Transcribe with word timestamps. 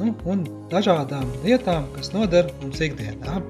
nu, 0.00 0.14
un 0.30 0.44
dažādām 0.72 1.28
lietām, 1.44 1.86
kas 1.94 2.12
noder 2.14 2.50
mums 2.62 2.82
ikdienā. 2.84 3.40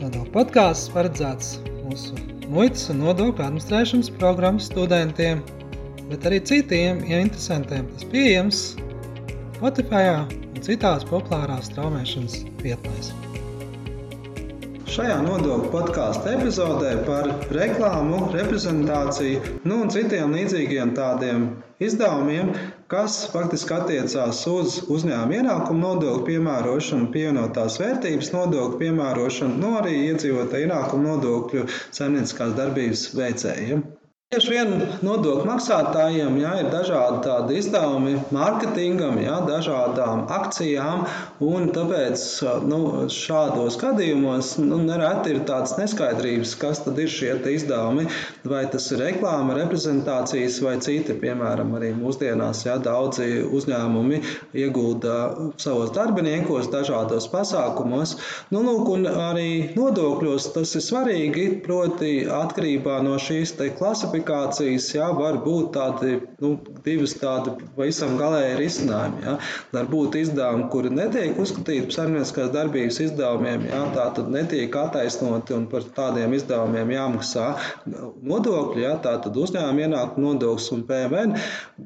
Nodokļu 0.00 0.32
podkāsts 0.34 0.90
paredzēts 0.94 1.58
mūsu 1.84 2.16
muitas 2.50 2.88
un 2.92 3.02
nodokļu 3.04 3.44
administrēšanas 3.46 4.12
programmas 4.18 4.70
studentiem, 4.70 5.42
bet 6.10 6.26
arī 6.26 6.40
citiem 6.42 7.04
ja 7.08 7.22
interesantiem. 7.22 7.88
Tas 7.94 8.06
pieejams 8.12 8.62
Spotify 9.60 10.06
un 10.16 10.62
citās 10.64 11.04
populārās 11.08 11.68
straumēšanas 11.70 12.40
vietnēs. 12.64 13.12
Šajā 14.90 15.20
nodokļu 15.22 15.68
podkāstu 15.70 16.32
epizodē 16.32 16.96
par 17.06 17.28
reklāmu, 17.54 18.24
reprezentāciju 18.34 19.60
nu 19.68 19.84
un 19.84 19.92
citiem 19.94 20.34
līdzīgiem 20.34 20.96
tādiem 20.96 21.44
izdevumiem 21.78 22.50
kas 22.90 23.16
faktiski 23.32 23.74
attiecās 23.76 24.40
uz 24.50 24.78
uzņēmuma 24.96 25.36
ienākuma 25.40 25.82
nodokļu 25.84 26.24
piemērošanu, 26.28 27.10
pievienotās 27.14 27.76
vērtības 27.82 28.32
nodokļu 28.34 28.80
piemērošanu, 28.82 29.58
no 29.62 29.68
nu 29.74 29.78
arī 29.82 29.94
iedzīvotāju 30.08 30.66
ienākuma 30.66 31.12
nodokļu 31.12 31.66
saimnieciskās 32.00 32.56
darbības 32.58 33.04
veicējiem. 33.20 33.84
Tieši 34.30 34.52
vien 34.54 34.68
nodokļu 35.02 35.42
maksātājiem 35.48 36.36
jā, 36.38 36.50
ir 36.62 36.68
dažādi 36.70 37.16
tādi 37.24 37.56
izdevumi 37.58 38.12
mārketingam, 38.30 39.16
jā, 39.18 39.40
dažādām 39.42 40.20
akcijām, 40.30 41.00
un 41.42 41.64
tāpēc 41.74 42.22
nu, 42.70 42.78
šādos 43.10 43.74
gadījumos 43.80 44.52
nu, 44.62 44.78
nereti 44.86 45.32
ir 45.34 45.40
tādas 45.48 45.72
neskaidrības, 45.80 46.52
kas 46.62 46.78
tad 46.84 47.00
ir 47.02 47.10
šie 47.10 47.32
izdevumi, 47.56 48.04
vai 48.52 48.60
tas 48.70 48.86
ir 48.94 49.02
reklāma, 49.02 49.56
reprezentācijas 49.58 50.60
vai 50.62 50.76
citi. 50.78 51.18
Piemēram, 51.24 51.74
arī 51.80 51.90
mūsdienās 51.98 52.62
jā, 52.68 52.78
daudzi 52.86 53.42
uzņēmumi 53.50 54.22
iegulda 54.62 55.18
savos 55.58 55.90
darbiniekos 55.98 56.70
dažādos 56.70 57.26
pasākumos. 57.34 58.14
Nu, 58.54 58.62
lūk, 58.62 58.94
un 58.94 59.10
arī 59.10 59.50
nodokļos 59.74 60.52
tas 60.54 60.78
ir 60.78 60.86
svarīgi, 60.86 61.50
proti 61.66 62.14
atkarībā 62.38 63.02
no 63.02 63.18
šīs 63.18 63.58
klasifikācijas 63.58 64.19
aplikācijas, 64.20 64.88
jā, 64.94 65.08
var 65.16 65.38
būt 65.44 65.72
tādi, 65.74 66.20
nu, 66.40 66.58
divas 66.84 67.14
tādi 67.18 67.52
pavisam 67.76 68.16
galēji 68.18 68.58
risinājumi. 68.60 69.22
Jā. 69.24 69.36
Var 69.72 69.88
būt 69.90 70.18
izdevumi, 70.20 70.68
kuri 70.72 70.90
netiek 70.92 71.38
uzskatīti 71.40 71.88
par 71.88 71.96
saimnieciskās 71.96 72.52
darbības 72.54 73.00
izdevumiem, 73.06 73.66
jā, 73.70 73.80
tā 73.94 74.06
tad 74.16 74.30
netiek 74.30 74.76
attaisnoti 74.76 75.56
un 75.56 75.66
par 75.70 75.86
tādiem 75.96 76.34
izdevumiem 76.36 76.92
jāmaksā 76.94 77.48
nodokļi, 77.86 78.84
jā, 78.84 78.94
tā 79.04 79.16
tad 79.24 79.36
uzņēmuma 79.36 79.86
ienākuma 79.86 80.26
nodoklis 80.34 80.70
un 80.76 80.84
PMN, 80.88 81.36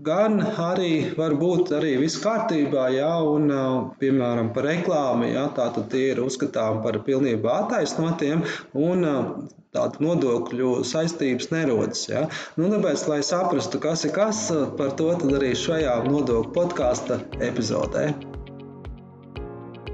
gan 0.07 0.41
arī 0.43 0.93
var 1.19 1.37
būt 1.41 1.75
arī 1.79 1.97
viss 2.03 2.23
kārtībā, 2.23 2.89
jā, 2.97 3.13
un, 3.23 3.51
piemēram, 4.01 4.53
par 4.55 4.69
reklāmu, 4.71 5.31
jā, 5.33 5.49
tā 5.57 5.71
tad 5.75 5.91
tie 5.93 6.11
ir 6.13 6.23
uzskatām 6.25 6.83
par 6.85 7.03
pilnībā 7.07 7.61
attaisnotiem 7.65 8.45
un 8.75 9.07
tādu 9.75 10.05
nodokļu 10.07 10.71
saistības 10.87 11.51
nerodas. 11.55 12.07
Ja? 12.11 12.27
Nu, 12.59 12.71
tāpēc, 12.73 13.07
lai 13.11 13.21
saprastu, 13.27 13.83
kas 13.83 14.07
ir 14.09 14.15
kas, 14.17 14.47
par 14.79 14.95
to 14.99 15.11
arī 15.15 15.53
šajā 15.59 15.99
nodokļu 16.09 16.55
podkāstu 16.57 17.21
epizodē. 17.43 18.09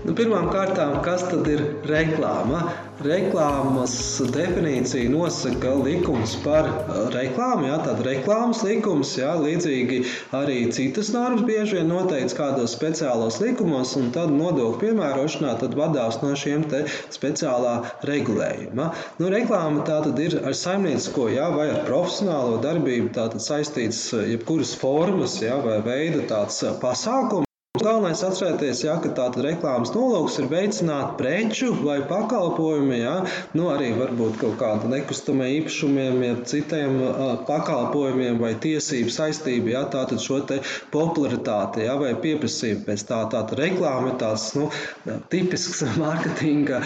Nu, 0.00 0.15
Pirmkārt, 0.16 0.78
kas 1.05 1.27
tad 1.28 1.49
ir 1.53 1.61
reklāma? 1.84 2.61
Reklāmas 3.05 3.93
definīciju 4.33 5.11
nosaka 5.12 5.75
likums 5.77 6.38
par 6.44 6.69
reklāmu. 7.12 7.66
Jā, 7.69 7.75
tāda 7.84 8.06
reklāmas 8.06 8.62
likums, 8.65 9.11
jā, 9.21 9.34
līdzīgi 9.43 9.99
arī 10.38 10.56
citas 10.72 11.11
normas 11.12 11.44
bieži 11.49 11.78
vien 11.78 11.93
noteikts 11.93 12.37
kādos 12.38 12.72
speciālos 12.78 13.37
likumos, 13.44 13.93
un 14.00 14.09
tad 14.16 14.33
nodokļu 14.38 14.81
piemērošanā 14.87 15.53
tad 15.61 15.77
vadās 15.77 16.21
no 16.25 16.32
šiem 16.44 16.65
te 16.72 16.87
speciālā 17.19 17.75
regulējuma. 18.09 18.88
Nu, 19.21 19.28
reklāma 19.37 19.84
tā 19.88 20.00
tad 20.09 20.25
ir 20.25 20.38
ar 20.41 20.56
saimniecisko 20.62 21.28
jā, 21.34 21.50
vai 21.59 21.69
ar 21.75 21.84
profesionālo 21.91 22.56
darbību 22.65 23.12
tātad 23.21 23.44
saistīts 23.44 24.00
uh, 24.17 24.25
jebkuras 24.32 24.72
formas 24.81 25.37
jā, 25.44 25.61
vai 25.69 25.77
veida 25.84 26.25
tāds 26.32 26.65
pasākums. 26.81 27.50
Galvenais 27.80 28.20
atcerēties, 28.20 28.82
ja, 28.84 28.98
ka 29.00 29.08
tāda 29.16 29.41
reklāmas 29.41 29.94
nolūks 29.94 30.34
ir 30.42 30.50
veicināt 30.50 31.14
preču 31.16 31.70
vai 31.78 32.02
pakalpojumu, 32.04 32.92
ja, 32.98 33.14
nu 33.56 33.70
arī 33.72 33.94
varbūt 33.96 34.34
kaut 34.42 34.58
kādu 34.60 34.91
nekustamā 34.92 35.46
īpašumiem, 35.54 36.19
ja 36.26 36.34
citiem 36.50 36.98
uh, 37.00 37.22
pakalpojumiem 37.48 38.36
vai 38.42 38.50
tiesību 38.60 39.14
saistību, 39.14 39.72
ja, 39.72 39.86
tātad 39.94 40.20
šo 40.20 40.42
te 40.50 40.58
popularitāti, 40.92 41.86
ja, 41.86 41.94
vai 42.00 42.10
pieprasījumu 42.20 42.84
pēc 42.84 43.06
tā, 43.08 43.22
tāda 43.32 43.56
reklāma 43.62 44.12
ir 44.12 44.19
tāds, 44.20 44.44
nu, 44.58 44.69
tipisks 45.32 45.80
mārketinga 46.02 46.82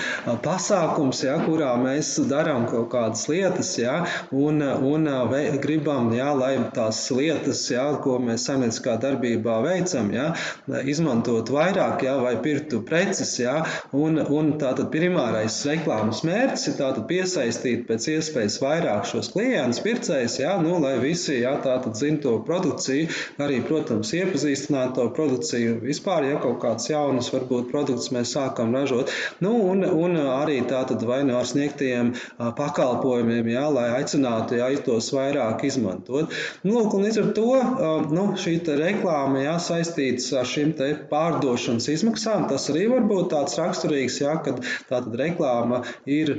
pasākums, 0.47 1.25
ja, 1.27 1.41
kurā 1.43 1.73
mēs 1.83 2.13
darām 2.31 2.69
kaut 2.71 2.93
kādas 2.95 3.27
lietas, 3.33 3.73
ja, 3.83 3.97
un, 4.31 4.63
un 4.63 5.11
ve, 5.35 5.43
gribam, 5.59 6.15
ja, 6.15 6.31
lai 6.39 6.55
tās 6.79 7.03
lietas, 7.11 7.67
ja, 7.75 7.91
ko 8.07 8.21
mēs 8.23 8.47
saimnieciskā 8.47 8.95
darbībā 9.03 9.59
veicam, 9.67 10.15
ja, 10.15 10.31
izmantot 10.91 11.51
vairāk, 11.53 12.05
jā, 12.07 12.15
vai 12.23 12.35
pirktu 12.45 12.83
preces. 12.87 13.35
Jā, 13.41 13.57
un, 13.97 14.19
un 14.21 14.53
tātad 14.61 14.91
primārais 14.93 15.57
reklāmas 15.69 16.23
mērķis 16.27 16.69
ir 16.71 16.77
tātad 16.79 17.07
piesaistīt 17.11 17.87
pēc 17.89 18.09
iespējas 18.15 18.61
vairāk 18.63 19.09
šos 19.11 19.33
klientus, 19.35 19.83
pircējus, 19.85 20.39
jā, 20.43 20.55
nu, 20.63 20.77
lai 20.83 20.95
visi 21.03 21.41
jā, 21.41 21.55
tātad 21.65 21.99
zina 21.99 22.23
to 22.25 22.37
produkciju, 22.47 23.09
arī, 23.43 23.61
protams, 23.67 24.13
iepazīstināt 24.17 24.95
to 24.99 25.09
produkciju. 25.17 25.79
Vispār, 25.85 26.29
ja 26.31 26.41
kaut 26.43 26.61
kāds 26.63 26.89
jaunas, 26.91 27.31
varbūt 27.35 27.71
produkts 27.73 28.11
mēs 28.15 28.35
sākam 28.37 28.75
ražot, 28.77 29.13
nu, 29.45 29.55
un, 29.73 29.85
un 29.85 30.19
arī 30.25 30.61
tātad 30.71 31.03
vai 31.09 31.23
no 31.27 31.39
ar 31.41 31.49
sniegtiem 31.49 32.15
pakalpojumiem, 32.39 33.51
jā, 33.55 33.65
lai 33.75 33.89
aicinātu 33.99 34.61
jā, 34.61 34.71
tos 34.85 35.11
vairāk 35.15 35.65
izmantot. 35.67 36.33
Nu, 36.65 36.75
lūk, 36.77 36.97
un 36.97 37.07
līdz 37.07 37.21
ar 37.23 37.31
to 37.37 37.49
nu, 38.15 38.27
šī 38.41 38.59
reklāma 38.81 39.45
jā, 39.45 39.55
saistīts 39.63 40.31
ar 40.37 40.49
šīm 40.49 40.74
pārdošanas 41.11 41.89
izmaksām. 41.93 42.49
Tas 42.51 42.69
arī 42.73 42.87
var 42.93 43.07
būt 43.09 43.31
tāds 43.33 43.59
raksturīgs, 43.61 44.21
ja, 44.23 44.37
kad 44.45 44.61
tātad 44.89 45.15
reklāma 45.21 45.83
ir 46.11 46.35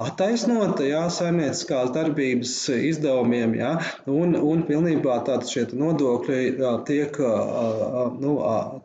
attaisnota 0.00 0.86
jā, 0.86 1.04
saimnieciskās 1.12 1.92
darbības 1.94 2.54
izdevumiem, 2.74 3.56
jā, 3.58 3.74
un, 4.10 4.36
un 4.38 4.64
pilnībā 4.68 5.20
tātad 5.26 5.50
šie 5.50 5.66
nodokļi 5.74 6.40
tiek 6.88 7.18
nu, 8.20 8.34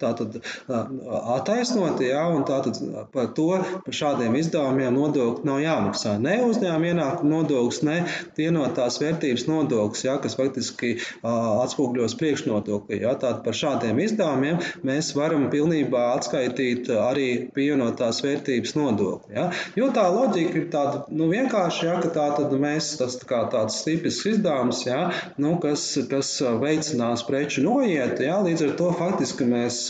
tātad 0.01 0.39
attaisnoti, 0.69 2.09
jā, 2.11 2.23
un 2.33 2.45
tātad 2.47 2.79
par 3.13 3.31
to, 3.37 3.49
par 3.85 3.99
šādiem 4.01 4.37
izdevumiem 4.39 4.95
nodokļi 4.95 5.47
nav 5.49 5.61
jāmaksā. 5.63 6.15
Ne 6.21 6.39
uzņēmuma 6.47 6.93
ienākuma 6.93 7.33
nodoklis, 7.33 7.81
ne 7.87 7.97
pienotās 8.37 8.99
vērtības 9.01 9.47
nodoklis, 9.49 10.05
jā, 10.07 10.17
kas 10.23 10.37
faktiski 10.39 10.95
atspūgļos 11.23 12.15
priekšnodokli. 12.19 13.01
Jā, 13.03 13.15
tātad 13.19 13.43
par 13.45 13.57
šādiem 13.57 13.99
izdevumiem 14.03 14.61
mēs 14.85 15.11
varam 15.17 15.47
pilnībā 15.53 16.05
atskaitīt 16.17 16.89
arī 16.93 17.29
pievienotās 17.55 18.21
vērtības 18.25 18.75
nodokli. 18.77 19.35
Ja? 19.37 19.49
Jo 19.77 19.89
tā 19.95 20.05
loģika 20.13 20.57
ir 20.59 20.67
tāda 20.73 21.03
nu, 21.13 21.29
vienkārša, 21.31 21.85
ja, 21.87 21.97
ka 22.03 22.11
tā 22.15 22.27
tad 22.37 22.53
mēs 22.59 22.91
tas 22.99 23.17
tā 23.21 23.43
tāds 23.53 23.81
tipisks 23.85 24.27
izdevums, 24.33 24.83
ja, 24.87 24.99
nu, 25.41 25.55
kas, 25.63 25.85
kas 26.11 26.31
veicinās 26.61 27.25
preču 27.27 27.63
noiet, 27.65 28.21
ja, 28.23 28.39
līdz 28.45 28.65
ar 28.67 28.75
to 28.79 28.91
faktiski 28.99 29.47
mēs 29.49 29.81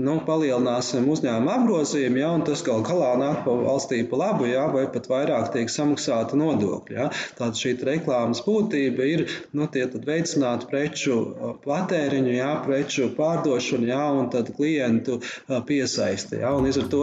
nu, 0.00 0.18
palielināsim 0.26 1.08
uzņēmuma 1.10 1.58
apgrozījumu, 1.60 2.20
ja, 2.22 2.32
un 2.36 2.46
tas 2.46 2.64
gal 2.66 2.84
galā 2.86 3.14
nāk 3.20 3.42
pa 3.46 3.56
valstī 3.64 4.02
pa 4.08 4.20
labu, 4.20 4.48
ja, 4.50 4.66
vai 4.72 4.86
pat 4.92 5.08
vairāk 5.10 5.52
tiek 5.54 5.72
samaksāta 5.72 6.38
nodokļi. 6.38 6.98
Ja. 6.98 7.10
Tātad 7.38 7.60
šī 7.60 7.74
reklāmas 7.84 8.42
būtība 8.46 9.08
ir 9.10 9.26
nu, 9.56 9.68
veicināt 10.06 10.68
preču 10.70 11.18
patēriņu, 11.64 12.32
ja, 12.36 12.50
preču 12.64 13.10
pārdošanu, 13.16 13.88
ja, 13.90 14.04
un 14.14 14.23
tad 14.32 14.52
klientu 14.56 15.20
piesaisti. 15.68 16.40
Ja? 16.44 16.54
Un 16.56 16.68
līdz 16.68 16.84
ar 16.84 16.88
to 16.92 17.02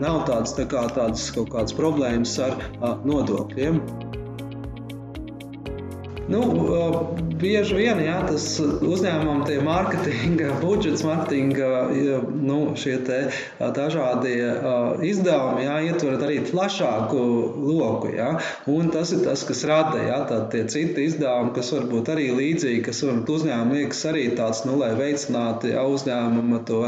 nav 0.00 0.22
tādas, 0.28 0.54
tā 0.58 0.68
kā, 0.70 0.86
tādas 0.94 1.30
kaut 1.34 1.52
kādas 1.54 1.76
problēmas 1.76 2.36
ar 2.44 2.56
nodokļiem. 3.06 3.82
Nu, 6.30 6.42
bieži 7.40 7.76
vien 7.78 8.00
jā, 8.04 8.18
tas 8.28 8.46
uzņēmumam 8.60 9.44
tie 9.48 9.58
mārketinga 9.64 10.54
budžets, 10.64 11.04
mārketinga 11.06 11.70
nu, 12.40 12.58
šie 12.78 12.98
dažādie 13.60 14.36
izdevumi 15.06 15.66
jā, 15.66 15.76
ietver 15.90 16.18
arī 16.20 16.40
plašāku 16.48 17.20
loku. 17.70 18.12
Jā. 18.16 18.32
Un 18.70 18.90
tas 18.94 19.12
ir 19.14 19.24
tas, 19.24 19.44
kas 19.48 19.62
rada 19.68 20.02
jā, 20.04 20.20
tie 20.52 20.64
citi 20.70 21.06
izdevumi, 21.08 21.54
kas 21.56 21.72
varbūt 21.74 22.12
arī 22.14 22.28
līdzīgi, 22.36 22.84
kas 22.88 23.02
varbūt 23.06 23.34
uzņēmumam 23.36 23.76
liekas 23.76 24.04
arī 24.10 24.26
tāds, 24.38 24.62
nu, 24.68 24.76
lai 24.80 24.92
veicinātu 24.98 25.72
jā, 25.72 25.84
uzņēmuma 25.94 26.62
to 26.68 26.82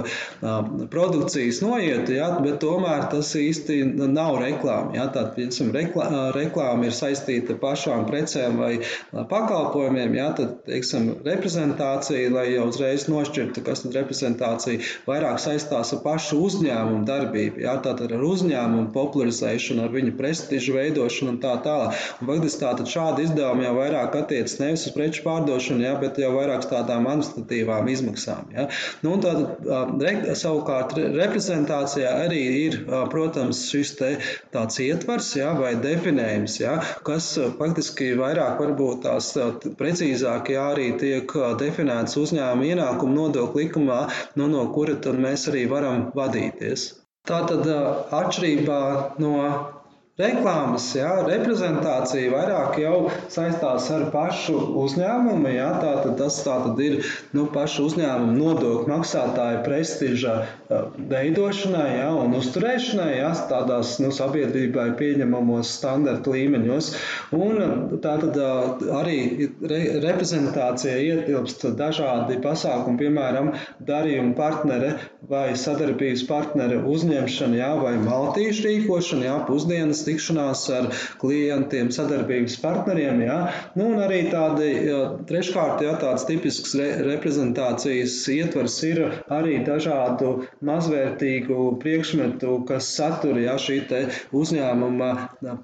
produkcijas 0.93 1.63
noietu, 1.65 2.17
jā, 2.19 2.29
bet 2.45 2.61
tomēr 2.63 3.09
tas 3.13 3.33
īsti 3.39 3.81
nav 4.03 4.39
reklāma. 4.43 4.97
Jā. 4.99 5.09
Tātad, 5.13 5.35
piemēram, 5.37 5.73
reklā, 5.77 6.07
reklāma 6.37 6.89
ir 6.89 6.97
saistīta 6.97 7.57
pašām 7.61 8.07
precēm 8.09 8.59
vai 8.61 8.73
pakalpojumiem, 9.13 10.17
jā, 10.19 10.29
tad, 10.43 10.55
teiksim, 10.67 11.09
reprezentācija, 11.27 12.31
lai 12.35 12.47
jau 12.53 12.67
uzreiz 12.71 13.07
nošķirtu, 13.11 13.63
kas 13.67 13.85
tad 13.85 13.97
reprezentācija 13.99 14.83
vairāk 15.07 15.41
saistās 15.43 15.93
ar 15.95 16.03
pašu 16.05 16.41
uzņēmumu 16.47 17.07
darbību, 17.09 17.63
jā, 17.65 17.77
tātad 17.85 18.13
ar 18.17 18.25
uzņēmumu 18.27 18.91
popularizēšanu, 18.95 19.87
ar 19.87 19.95
viņu 19.95 20.15
prestižu 20.19 20.77
veidošanu 20.77 21.35
un 21.37 21.41
tā 21.43 21.55
tālāk. 21.65 21.99
Un 22.21 22.31
faktiski 22.31 22.63
tātad 22.65 22.91
šādi 22.91 23.27
izdevumi 23.29 23.67
jau 23.67 23.75
vairāk 23.79 24.17
attiecas 24.23 24.59
nevis 24.61 24.87
uz 24.89 24.97
preču 24.97 25.25
pārdošanu, 25.27 25.87
jā, 25.87 25.95
bet 26.03 26.21
jau 26.23 26.33
vairāk 26.37 26.65
uz 26.65 26.71
tādām 26.71 27.09
administratīvām 27.11 27.91
izmaksām. 27.93 28.53
Jā. 28.57 28.69
Nu, 29.05 29.17
un 29.17 29.25
tātad, 29.25 29.67
re, 30.03 30.37
savukārt 30.39 30.97
reprezentācijā 30.99 32.13
arī 32.27 32.43
ir, 32.67 32.79
protams, 33.13 33.65
šis 33.71 33.95
te 33.99 34.13
tāds 34.55 34.79
ietvars 34.83 35.33
jā, 35.39 35.53
vai 35.59 35.75
definējums, 35.83 36.59
jā, 36.63 36.77
kas 37.07 37.33
faktiski 37.59 38.13
vairāk 38.19 38.61
varbūt 38.63 39.05
tās 39.07 39.33
precīzāk 39.79 40.32
jā, 40.53 40.65
arī 40.73 40.89
tiek 41.01 41.37
definēts 41.61 42.17
uzņēmuma 42.23 42.71
ienākuma 42.73 43.19
nodokļu 43.19 43.65
likumā, 43.65 44.01
nu, 44.41 44.49
no 44.55 44.65
kura 44.75 44.97
tad 45.05 45.21
mēs 45.27 45.49
arī 45.53 45.67
varam 45.71 46.09
vadīties. 46.17 46.89
Tātad 47.29 47.69
atšķirībā 48.19 48.81
no 49.23 49.37
reklāmas, 50.21 50.89
jā, 50.97 51.11
reprezentācija 51.27 52.33
vairāk 52.33 52.79
jau 52.83 52.97
saistās 53.33 53.87
ar 53.95 54.09
pašu 54.13 54.57
uzņēmumu. 54.83 55.53
Jā, 55.55 55.69
tātad 55.83 56.19
tas 56.21 56.41
tātad 56.45 56.81
ir 56.85 56.99
nu, 57.37 57.47
pašu 57.55 57.87
uzņēmumu 57.89 58.37
nodokļu 58.41 58.93
maksātāju 58.93 59.63
prestiža 59.67 60.37
veidošanai 61.13 61.89
jā, 61.99 62.09
un 62.23 62.37
uzturēšanai, 62.39 63.11
jā, 63.19 63.31
tādās 63.51 63.97
nu, 64.03 64.11
sabiedrībai 64.15 64.91
pieņemamos 64.99 65.71
standarta 65.79 66.35
līmeņos. 66.35 66.91
Un 67.37 67.99
tātad 68.05 68.39
arī 69.01 69.19
re, 69.61 69.81
reprezentācija 70.05 70.99
ietilpst 71.03 71.67
dažādi 71.79 72.39
pasākumi, 72.45 73.01
piemēram, 73.05 73.53
darījuma 73.89 74.37
partnere 74.39 74.95
vai 75.29 75.53
sadarbības 75.59 76.25
partnere 76.29 76.81
uzņemšana, 76.93 77.59
jā, 77.61 77.71
vai 77.83 77.95
maltīšu 78.03 78.67
rīkošana, 78.67 79.29
jā, 79.29 79.37
pusdienas 79.49 80.03
tikšanās 80.07 80.65
ar 80.75 80.91
klientiem, 81.23 81.93
sadarbības 81.95 82.59
partneriem. 82.63 83.23
Jā. 83.27 83.39
Nu, 83.79 83.93
un 83.93 84.03
arī 84.03 84.25
tādi 84.33 84.73
treškārt, 85.29 85.85
jā, 85.87 85.95
tāds 86.03 86.27
tipisks 86.29 86.75
re 86.79 86.91
reprezentācijas 87.07 88.17
ietvers 88.33 88.77
ir 88.87 89.01
arī 89.33 89.61
dažādu 89.67 90.33
mazvērtīgu 90.67 91.77
priekšmetu, 91.83 92.57
kas 92.69 92.89
satur 92.97 93.39
jā, 93.43 93.57
šī 93.61 93.81
uzņēmuma 94.37 95.11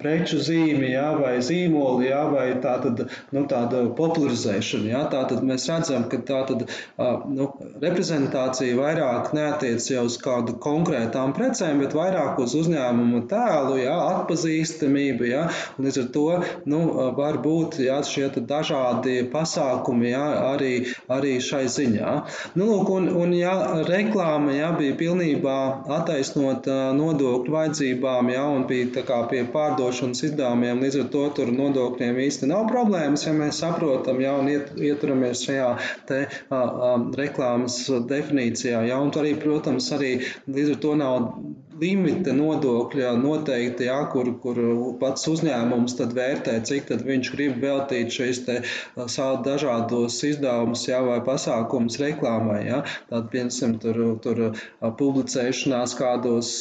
preču 0.01 0.39
zīmi 0.43 0.91
jā, 0.91 1.07
vai 1.19 1.37
zīmoli, 1.45 2.09
jā, 2.09 2.21
vai 2.31 2.47
tātad, 2.63 3.05
nu, 3.35 3.45
tāda 3.49 3.85
popularizēšana. 3.97 4.89
Jā. 4.91 5.03
Tātad 5.13 5.43
mēs 5.45 5.67
redzam, 5.69 6.07
ka 6.11 6.19
tātad, 6.27 6.65
nu, 7.31 7.49
reprezentācija 7.81 8.77
vairāk 8.79 9.31
neatiec 9.37 9.85
jau 9.93 10.05
uz 10.09 10.17
kādu 10.21 10.57
konkrētām 10.61 11.33
precēm, 11.37 11.81
bet 11.83 11.95
vairāk 11.97 12.39
uz 12.43 12.55
uzņēmumu 12.59 13.23
tēlu, 13.31 13.79
jā, 13.83 13.95
atpazīstamību. 14.15 15.29
Ja? 15.29 15.47
Līdz 15.81 16.01
ar 16.03 16.09
to 16.15 16.27
nu, 16.69 16.81
var 17.17 17.39
būt 17.43 17.79
ja, 17.85 18.01
šie 18.05 18.29
dažādi 18.39 19.21
pasākumi 19.31 20.13
ja, 20.13 20.25
arī, 20.51 20.73
arī 21.11 21.37
šai 21.43 21.65
ziņā. 21.71 22.13
Nu, 22.59 22.69
lūk, 22.69 22.91
un, 22.93 23.09
un 23.23 23.33
ja 23.37 23.53
reklāma 23.87 24.55
ja, 24.55 24.71
bija 24.77 24.88
pilnībā 24.99 25.57
attaisnot 25.97 26.67
nodokļu 26.97 27.53
vajadzībām 27.53 28.31
ja, 28.33 28.45
un 28.49 28.65
bija 28.69 29.03
kā, 29.07 29.21
pie 29.31 29.43
pārdošanas 29.53 30.23
izdevumiem, 30.29 30.81
līdz 30.83 30.99
ar 31.03 31.09
to 31.13 31.23
tur 31.37 31.53
nodokļiem 31.55 32.19
īsti 32.25 32.49
nav 32.51 32.67
problēmas, 32.71 33.25
ja 33.27 33.35
mēs 33.37 33.61
saprotam 33.63 34.21
ja, 34.23 34.35
un 34.41 34.51
iet, 34.51 34.73
ieturamies 34.77 35.45
šajā 35.47 35.69
te, 36.09 36.21
a, 36.49 36.59
a, 36.59 36.91
reklāmas 37.19 37.81
definīcijā. 38.09 38.83
Ja, 38.89 38.99
un 39.03 39.13
arī, 39.19 39.35
protams, 39.39 39.91
arī 39.95 40.15
līdz 40.47 40.75
ar 40.75 40.81
to 40.85 40.95
nav 40.99 41.31
limita 41.81 42.33
nodokļa 42.35 43.13
noteikti, 43.19 43.87
jā, 43.89 43.99
kur, 44.13 44.31
kur 44.43 44.59
pats 45.01 45.27
uzņēmums 45.31 45.95
tad 45.99 46.13
vērtē, 46.17 46.59
cik 46.67 46.89
tad 46.91 47.03
viņš 47.07 47.31
grib 47.35 47.59
veltīt 47.63 48.13
šīs 48.13 48.43
te 48.47 48.59
dažādos 49.45 50.17
izdevumus 50.27 50.85
jā, 50.87 50.99
vai 51.05 51.19
pasākumus 51.25 51.99
reklāmai. 52.01 52.59
Jā. 52.67 52.81
Tad, 53.09 53.29
piemēram, 53.33 53.75
tur, 53.81 53.99
tur 54.23 54.41
publicēšanās 54.99 55.95
kādos 55.99 56.51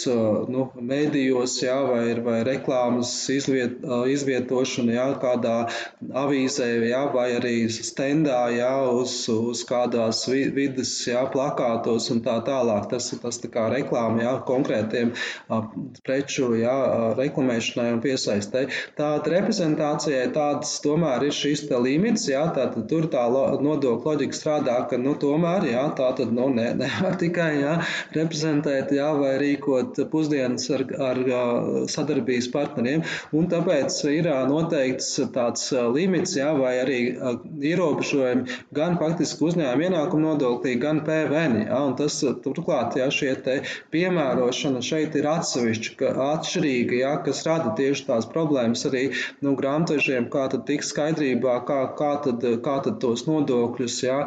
nu, 0.52 0.68
mēdījos, 0.78 1.58
jā, 1.64 1.76
vai, 1.88 2.02
vai 2.24 2.38
reklāmas 2.46 3.12
izviet, 3.32 3.80
izvietošana 4.14 4.96
jā, 4.96 5.06
kādā 5.22 5.56
avīzē, 6.22 6.68
jā, 6.88 7.02
vai 7.14 7.28
arī 7.38 7.56
stendā, 7.72 8.40
jā, 8.54 8.72
uz, 8.92 9.20
uz 9.32 9.64
kādās 9.68 10.24
vidas 10.28 10.94
jā, 11.08 11.24
plakātos 11.32 12.10
un 12.14 12.22
tā 12.24 12.38
tālāk. 12.46 12.88
Tas, 12.92 13.10
tas 13.22 13.40
tā 13.42 13.50
kā 13.52 13.68
reklāma 13.72 14.24
jā, 14.24 14.34
konkrētiem 14.48 15.07
šiem 15.08 15.68
preču 16.06 16.52
jā, 16.58 16.74
reklamēšanai 17.18 17.92
un 17.94 18.02
piesaistē. 18.04 18.66
Tātad 18.98 19.30
reprezentācijai 19.32 20.28
tāds 20.34 20.74
tomēr 20.84 21.28
ir 21.28 21.34
šis 21.34 21.66
limits, 21.68 22.28
jā, 22.30 22.44
tātad 22.56 22.88
tur 22.90 23.08
tā 23.12 23.26
nodokļa 23.28 24.08
loģika 24.08 24.36
strādā, 24.36 24.76
ka 24.90 24.98
nu, 25.00 25.14
tomēr 25.20 25.66
jā, 25.68 25.84
tā 25.98 26.10
tad 26.18 26.32
nu, 26.34 26.48
ne, 26.54 26.70
nevar 26.78 27.16
tikai 27.22 27.50
jā, 27.60 27.74
reprezentēt 28.16 28.92
jā, 28.96 29.08
vai 29.18 29.34
rīkot 29.42 30.00
pusdienas 30.12 30.68
ar, 30.74 30.84
ar 31.10 31.22
sadarbības 31.90 32.50
partneriem, 32.54 33.04
un 33.36 33.48
tāpēc 33.50 33.98
ir 34.12 34.30
noteikts 34.48 35.10
tāds 35.34 35.68
limits 35.94 36.36
jā, 36.38 36.50
vai 36.58 36.74
arī 36.82 37.00
ierobežojumi 37.70 38.58
gan 38.74 38.98
faktiski 39.00 39.48
uzņēmuma 39.48 39.88
ienākuma 39.88 40.32
nodoklī, 40.32 40.76
gan 40.80 41.02
PVN. 41.06 41.62
Jā, 41.68 41.80
tas 41.98 42.20
turklāt 42.44 42.96
jā, 42.98 43.08
šie 43.14 43.34
piemērošana 43.92 44.80
šeit 44.84 44.97
šeit 44.98 45.16
ir 45.18 45.26
atsevišķa, 45.30 46.12
atšķirīga, 46.24 46.96
ja, 47.02 47.12
kas 47.22 47.44
rada 47.46 47.72
tieši 47.78 48.06
tās 48.08 48.26
problēmas 48.30 48.84
arī 48.88 49.04
nu, 49.44 49.54
grāmatvežiem, 49.58 50.28
kā 50.32 50.48
tad 50.52 50.64
tiks 50.68 50.90
skaidrībā, 50.92 51.58
kā, 51.68 51.80
kā, 51.98 52.10
tad, 52.24 52.44
kā 52.64 52.76
tad 52.86 52.98
tos 53.04 53.26
nodokļus 53.28 53.98
ja, 54.04 54.18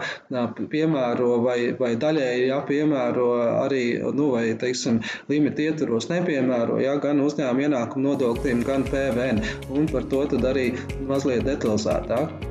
piemēro 0.62 1.32
vai, 1.46 1.58
vai 1.80 1.94
daļēji 2.00 2.48
ja, 2.52 2.62
piemēro 2.68 3.30
arī, 3.66 3.84
nu, 4.16 4.32
vai, 4.36 4.46
teiksim, 4.62 5.02
limita 5.32 5.68
ietvaros 5.68 6.10
nepiemēro, 6.12 6.80
ja, 6.84 6.96
gan 7.04 7.24
uzņēmuma 7.26 7.68
ienākuma 7.68 8.12
nodokļiem, 8.12 8.64
gan 8.68 8.88
PVN. 8.88 9.44
Un 9.76 9.92
par 9.92 10.08
to 10.12 10.24
tad 10.32 10.48
arī 10.54 10.72
mazliet 11.10 11.46
detalizētāk. 11.50 12.51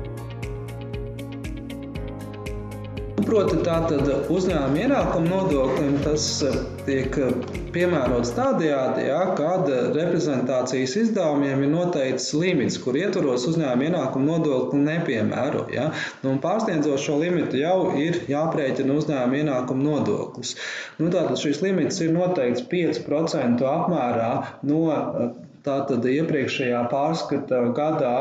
Proti, 3.31 3.61
tātad 3.63 4.09
uzņēmuma 4.27 4.79
ienākuma 4.81 5.29
nodoklim 5.31 5.93
tas 6.03 6.23
eh, 6.43 6.55
tiek 6.83 7.15
eh, 7.15 7.29
piemērots 7.71 8.33
tādējādi, 8.35 9.05
ja, 9.07 9.21
kad 9.37 9.69
reprezentācijas 9.95 10.97
izdevumiem 10.99 11.63
ir 11.63 11.71
noteikts 11.71 12.25
limits, 12.35 12.75
kur 12.83 12.99
ietvaros 12.99 13.47
uzņēmuma 13.53 13.87
ienākuma 13.87 14.33
nodokli 14.33 14.81
nepiemēro. 14.83 15.63
Ja. 15.71 15.87
Nu, 16.25 16.35
pārsniedzot 16.43 16.99
šo 17.05 17.21
limitu 17.23 17.61
jau 17.61 17.93
ir 18.03 18.19
jāprēķina 18.27 18.99
uzņēmuma 18.99 19.39
ienākuma 19.45 19.87
nodoklis. 19.93 20.57
Nu, 20.99 21.07
tātad 21.07 21.39
šis 21.39 21.63
limits 21.63 22.03
ir 22.03 22.11
noteikts 22.11 22.67
5% 22.75 23.63
apmērā 23.77 24.31
no 24.67 24.83
eh, 24.91 25.31
tātad 25.63 26.11
iepriekšējā 26.19 26.83
pārskata 26.91 27.63
gadā 27.79 28.17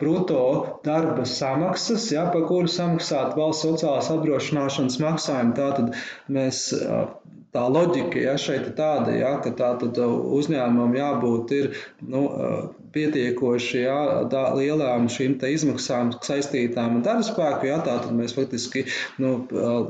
bruto 0.00 0.40
darba 0.84 1.24
samaksas, 1.28 2.08
ja, 2.12 2.26
par 2.32 2.46
kuru 2.48 2.70
samaksāt 2.70 3.36
valsts 3.38 3.66
sociālās 3.66 4.10
apdrošināšanas 4.14 4.98
maksājumu. 5.02 5.54
Tātad 5.58 5.94
mēs 6.32 6.64
tā 7.56 7.66
loģika 7.72 8.20
ja, 8.20 8.34
šeit 8.40 8.66
ir 8.66 8.74
tāda, 8.78 9.14
ja, 9.16 9.36
ka 9.44 9.52
tā 9.56 9.72
tad 9.80 10.00
uzņēmumam 10.02 10.96
jābūt 10.98 11.54
ir, 11.56 11.70
nu, 12.02 12.26
pietiekoši 12.96 13.84
jā, 13.84 13.98
da, 14.32 14.48
lielām 14.56 15.10
šīm 15.12 15.36
izmaksām 15.46 16.12
saistītām 16.24 16.98
ar 16.98 17.04
darba 17.06 17.26
spēku. 17.26 17.68
Jā, 17.68 17.78
tātad 17.84 18.14
mēs 18.16 18.34
faktiski 18.36 18.86
nu, 19.22 19.32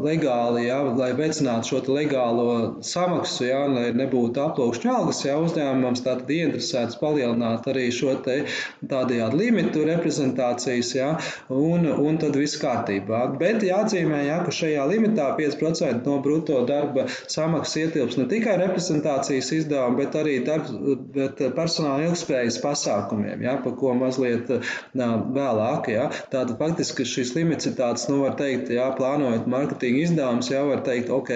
legāli, 0.05 0.67
jā, 0.69 0.81
lai 0.99 1.11
veicinātu 1.19 1.71
šo 1.71 1.83
legālo 1.95 2.49
samaksu, 2.85 3.47
jā, 3.49 3.63
lai 3.71 3.87
nebūtu 3.97 4.43
aploksņu 4.43 4.93
algas, 4.93 5.23
jā, 5.27 5.37
uzņēmums 5.43 6.05
tātad 6.07 6.31
ieinteresēts 6.37 6.99
palielināt 7.01 7.69
arī 7.71 7.89
šo 7.95 8.17
te 8.27 8.39
tādajādi 8.91 9.41
limitu 9.41 9.85
reprezentācijas, 9.87 10.93
jā, 10.97 11.11
un, 11.53 11.87
un 11.87 12.21
tad 12.23 12.37
viss 12.39 12.59
kārtībā. 12.63 13.23
Bet 13.41 13.65
jāatzīmē, 13.67 14.25
jā, 14.27 14.41
ka 14.47 14.55
šajā 14.55 14.87
limitā 14.91 15.31
5% 15.39 16.07
no 16.07 16.19
bruto 16.25 16.63
darba 16.69 17.07
samaksas 17.11 17.79
ietilps 17.85 18.19
ne 18.21 18.27
tikai 18.31 18.57
reprezentācijas 18.63 19.53
izdevumi, 19.61 20.01
bet 20.03 20.19
arī 20.19 20.39
darbs, 20.47 20.75
bet 21.15 21.43
personāla 21.57 22.11
ilgspējas 22.11 22.61
pasākumiem, 22.97 23.43
jā, 23.45 23.57
par 23.63 23.75
ko 23.79 23.93
mazliet 23.97 24.51
nā, 24.97 25.09
vēlāk. 25.35 25.91
Jā. 25.93 26.09
Tātad 26.33 26.57
faktiski 26.61 27.07
ir 27.07 27.75
tāds, 27.77 28.07
nu, 28.11 28.23
var 28.25 28.37
teikt, 28.39 28.71
jā, 28.71 28.87
plānojot 28.97 29.47
marketinga 29.51 30.05
izdevumus, 30.05 30.51
jā, 30.51 30.63
var 30.67 30.83
teikt, 30.87 31.11
ok, 31.11 31.31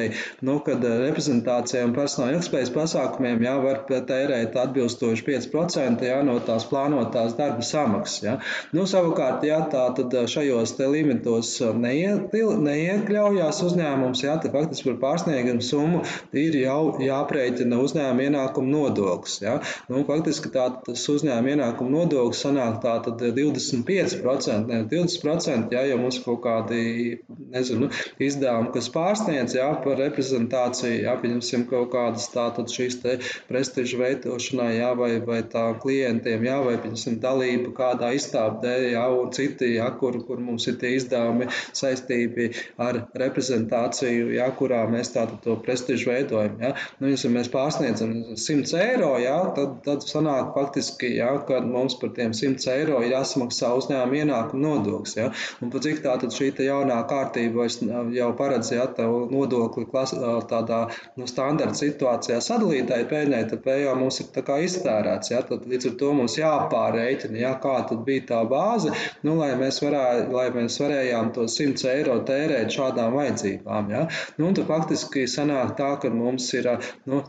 nu, 0.47 0.59
kad 0.65 0.85
reprezentācijām 0.85 1.95
personāla 1.97 2.39
ilgspējas 2.39 2.73
pasākumiem, 2.75 3.43
jā, 3.45 3.57
var 3.63 3.83
tērēt 3.89 4.57
atbilstoši 4.57 5.27
5% 5.27 6.07
jā, 6.07 6.21
no 6.27 6.39
tās 6.45 6.67
plānotās 6.71 7.37
darba 7.39 7.65
samaksas. 7.67 8.23
Jā. 8.25 8.37
Nu, 8.77 8.87
savukārt, 8.91 9.45
jā, 9.47 9.61
tā 9.73 9.87
tad 9.97 10.17
šajos 10.31 10.77
te 10.79 10.89
limitos 10.91 11.57
neiekļaujās 11.61 13.63
uzņēmums, 13.69 14.25
jā, 14.25 14.39
tad 14.43 14.57
faktiski 14.57 14.93
par 14.93 15.01
pārsniegumu 15.05 15.65
summu 15.65 16.03
ir 16.37 16.57
jau 16.63 16.97
jāprēķina 17.03 17.81
uzņēmuma 17.81 18.29
ienākuma 18.29 18.71
nodoklis. 18.71 19.41
Ja? 19.43 19.59
Nu, 19.91 20.03
faktiski 20.09 20.53
tā, 20.55 20.69
tas 20.87 21.05
uzņēmuma 21.13 21.50
ienākuma 21.51 21.93
nodoklis 21.99 22.43
sanāk 22.45 22.81
tātad 22.85 23.21
25%, 23.37 24.71
nevis 24.71 25.21
20%, 25.21 25.75
ja, 25.75 25.85
ja 25.91 25.99
mums 26.01 26.21
kaut 26.25 26.43
kādi 26.45 27.21
nezinu, 27.53 27.91
izdevumi, 28.23 28.73
kas 28.75 28.91
pārsniedz 28.95 29.57
ja, 29.59 29.69
par 29.85 29.99
reprezentāciju, 30.01 31.03
ja, 31.05 31.17
pieņemsim 31.21 31.67
kaut 31.71 31.91
kādas 31.95 32.29
tātad 32.33 32.71
šīs 32.73 33.01
te 33.03 33.17
prestižu 33.49 34.01
veidošanai, 34.03 34.71
ja, 34.79 34.93
vai, 34.99 35.13
vai 35.27 35.41
tā 35.51 35.67
klientiem, 35.83 36.45
ja, 36.47 36.61
vai, 36.65 36.77
pieņemsim, 36.83 37.21
dalību 37.23 37.75
kādā 37.77 38.13
izstāpdē, 38.17 38.75
ja, 38.95 39.07
un 39.15 39.33
citi, 39.37 39.75
ja, 39.77 39.91
kur, 40.01 40.21
kur 40.27 40.43
mums 40.43 40.69
ir 40.71 40.79
tie 40.81 40.95
izdevumi 40.99 41.49
saistīti 41.77 42.51
ar 42.81 43.05
reprezentāciju, 43.19 44.31
ja, 44.37 44.51
kurā 44.57 44.85
mēs 44.91 45.13
tātad 45.15 45.41
to 45.45 45.57
prestižu 45.65 46.11
veidojam. 46.13 46.59
Ja. 46.63 46.75
Nu, 47.01 47.11
ja 47.13 47.33
mēs 47.33 47.51
pārsniedzam 47.53 48.15
100 48.35 48.81
eiro, 48.81 49.13
ja, 49.23 49.39
tad, 49.57 49.81
tad 49.87 50.07
sanāk 50.07 50.55
faktiski, 50.57 51.15
ja, 51.19 51.30
ka 51.49 51.61
mums 51.65 51.97
par 52.01 52.13
tiem 52.17 52.35
100 52.37 52.71
eiro 52.75 53.01
ir 53.05 53.15
jāsamaksā 53.15 53.73
uzņēmuma 53.79 54.21
ienākuma 54.23 54.63
nodoklis. 54.67 55.17
Ja. 55.19 55.31
Un 55.61 55.73
pat 55.73 55.87
cik 55.87 56.03
tā 56.05 56.17
tad 56.23 56.35
šī 56.35 56.51
jaunā 56.67 56.99
kārtība 57.11 57.67
jau 58.15 58.31
paredz, 58.39 58.73
ja 58.75 58.87
tev 58.97 59.31
nodokli 59.33 59.87
klas, 59.91 60.13
tādā 60.51 60.81
nu, 61.19 61.29
standarta 61.31 61.79
situācijā 61.79 62.41
sadalītāji 62.45 63.09
pēļņai, 63.11 63.43
tad 63.53 63.63
pējā 63.65 63.95
mums 63.99 64.21
ir 64.23 64.31
tā 64.35 64.45
kā 64.47 64.61
iztērēts. 64.67 65.33
Ja. 65.35 65.43
Tad 65.51 65.67
līdz 65.71 65.91
ar 65.93 65.97
to 66.03 66.13
mums 66.17 66.37
jāpārreķina, 66.39 67.41
ja, 67.41 67.55
kā 67.63 67.77
tad 67.89 68.05
bija 68.07 68.27
tā 68.33 68.41
bāze, 68.51 68.93
nu, 69.27 69.37
lai, 69.41 69.53
mēs 69.61 69.81
varē, 69.85 70.05
lai 70.33 70.47
mēs 70.55 70.79
varējām 70.83 71.33
to 71.37 71.47
100 71.51 71.91
eiro 71.95 72.19
tērēt 72.27 72.75
šādām 72.75 73.17
vajadzībām. 73.19 73.91
Ja. 73.95 74.07
Nu, 74.41 74.53
tad 74.57 74.69
faktiski 74.71 75.27
sanāk 75.31 75.77
tā, 75.81 75.93
ka 76.03 76.13
mums 76.15 76.49
ir 76.57 76.69
nu, 77.11 77.23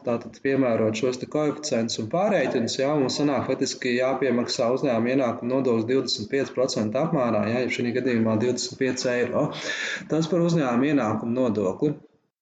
piemērot 0.44 0.98
šos 0.98 1.22
koeficientus 1.32 2.00
un 2.02 2.10
pārreikinus, 2.12 2.78
jā, 2.80 2.92
mums 2.98 3.20
sanāk 3.20 3.48
faktiski 3.50 3.91
jāpiemaksā 3.98 4.70
uzņēmuma 4.76 5.14
ienākuma 5.16 5.52
nodoklis 5.56 5.88
25% 5.90 6.98
apmērā, 7.02 7.44
ja 7.52 7.64
šī 7.78 7.94
gadījumā 7.98 8.38
25 8.46 9.10
eiro. 9.16 9.48
Tas 10.12 10.30
par 10.32 10.46
uzņēmuma 10.48 10.94
ienākumu 10.94 11.38
nodokli. 11.40 11.94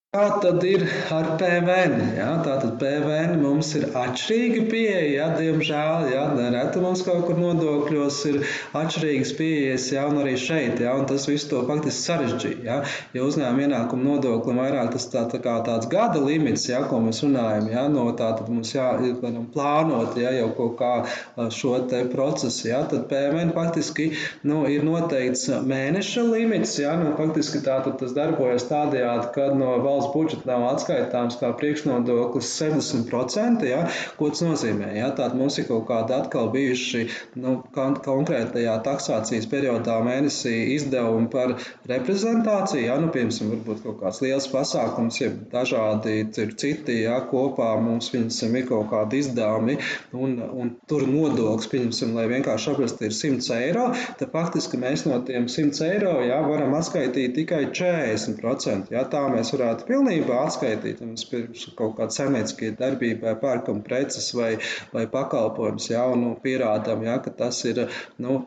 Kā 0.09 0.39
tad 0.41 0.63
ir 0.65 0.81
ar 1.13 1.27
PVN? 1.37 1.99
Jā, 2.17 2.29
tātad 2.41 2.79
PVN 2.81 3.35
mums 3.43 3.67
ir 3.77 3.83
atšķirīga 3.93 4.63
pieeja, 4.71 5.01
jā, 5.05 5.25
diemžēl. 5.37 6.07
Jā, 6.09 6.23
nereti 6.33 6.81
mums 6.81 7.03
kaut 7.05 7.27
kur 7.27 7.37
nodokļos 7.37 8.17
ir 8.31 8.39
atšķirīgas 8.79 9.33
pieejas, 9.37 9.85
jā, 9.93 10.07
un 10.09 10.17
arī 10.23 10.33
šeit. 10.41 10.81
Jā, 10.81 10.95
un 10.97 11.05
tas 11.11 11.27
viss 11.29 11.45
to 11.51 11.59
faktiski 11.67 12.01
sarežģīja. 12.07 12.57
Jā. 12.65 12.77
Ja 13.13 13.27
uzņēmuma 13.27 13.67
ienākuma 13.67 14.07
nodoklim 14.07 14.57
vairāk 14.63 14.95
tas 14.95 15.05
tā, 15.13 15.27
tā 15.29 15.37
kā 15.45 15.59
tāds 15.67 15.85
gada 15.93 16.23
limits, 16.25 16.65
jā, 16.71 16.81
ko 16.89 17.03
mēs 17.05 17.21
runājam, 17.27 17.69
jā, 17.69 17.85
no 17.93 18.07
tā 18.17 18.31
tad 18.39 18.49
mums 18.49 18.73
jāvaram 18.73 19.45
plānot, 19.53 20.17
jā, 20.17 20.33
jau 20.39 20.49
kaut 20.57 20.73
kā 20.81 21.45
šo 21.53 21.75
te 21.93 22.01
procesu, 22.09 22.71
jā, 22.71 22.81
tad 22.89 23.05
PVN 23.13 23.53
faktiski, 23.53 24.09
nu, 24.41 24.65
ir 24.73 24.89
noteikts 24.89 25.51
mēneša 25.69 26.25
limits, 26.33 26.79
jā, 26.81 26.97
nu, 26.97 27.13
faktiski 27.21 27.61
tā 27.61 27.77
tad 27.85 28.01
tas 28.01 28.17
darbojas 28.17 28.65
tādējādi, 28.73 29.29
kad 29.37 29.53
no 29.61 29.77
valsts 29.77 29.98
valsts 29.99 30.13
budžeta 30.13 30.47
nav 30.49 30.65
atskaitāms 30.73 31.37
kā 31.39 31.51
priekšnodoklis 31.59 32.49
60%. 32.61 33.65
Ja? 33.67 33.83
Ko 34.17 34.29
tas 34.31 34.43
nozīmē? 34.45 34.93
Ja? 34.97 35.11
Tātad 35.11 35.37
mums 35.39 35.59
ir 35.59 35.67
kaut 35.69 35.87
kādi 35.89 36.15
atkal 36.15 36.49
bijuši 36.53 37.05
nu, 37.41 37.59
konkrētajā 37.75 38.77
taksācijas 38.85 39.47
periodā 39.51 39.99
mēnesī 40.05 40.55
izdevumi 40.75 41.29
par 41.33 41.55
reprezentāciju. 41.89 42.85
Ja? 42.87 42.97
Nu, 43.01 43.11
piemēram, 43.13 43.53
varbūt 43.55 43.83
kaut 43.85 43.99
kāds 44.03 44.21
liels 44.23 44.47
pasākums, 44.51 45.19
ja 45.21 45.31
dažādi 45.51 46.21
ir 46.23 46.55
citi, 46.59 47.01
ja 47.03 47.19
kopā 47.29 47.71
mums 47.81 48.11
viņam 48.13 48.55
ir 48.59 48.67
kaut 48.69 48.89
kādi 48.93 49.19
izdevumi 49.23 49.77
un, 50.15 50.37
un 50.39 50.71
tur 50.89 51.05
nodoklis, 51.09 51.69
pieņemsim, 51.71 52.15
lai 52.17 52.27
vienkārši 52.31 52.71
saprastu, 52.71 53.07
ir 53.07 53.15
100 53.15 53.59
eiro, 53.59 53.85
tad 54.19 54.31
faktiski 54.33 54.79
mēs 54.81 55.05
no 55.07 55.19
tiem 55.27 55.49
100 55.51 55.85
eiro 55.89 56.15
ja, 56.25 56.39
varam 56.45 56.75
atskaitīt 56.77 57.35
tikai 57.37 57.65
40%. 57.75 58.93
Ja? 58.93 59.05
Tā 59.09 59.25
mēs 59.33 59.53
varētu 59.55 59.88
pilnībā 59.89 60.43
atskaitīt. 60.45 61.01
Mums 61.03 61.25
pirms 61.29 61.65
kaut 61.77 61.95
kāda 61.97 62.15
saimnieciskā 62.15 62.71
darbība 62.79 63.35
pērkam 63.41 63.81
preces 63.85 64.29
vai, 64.37 64.51
vai 64.93 65.05
pakalpojumus, 65.11 65.89
jā, 65.91 66.03
un 66.13 66.23
nu, 66.23 66.31
pierādām, 66.43 67.03
jā, 67.07 67.17
ka 67.25 67.33
tas 67.43 67.61
ir 67.69 67.85
nu, 68.21 68.37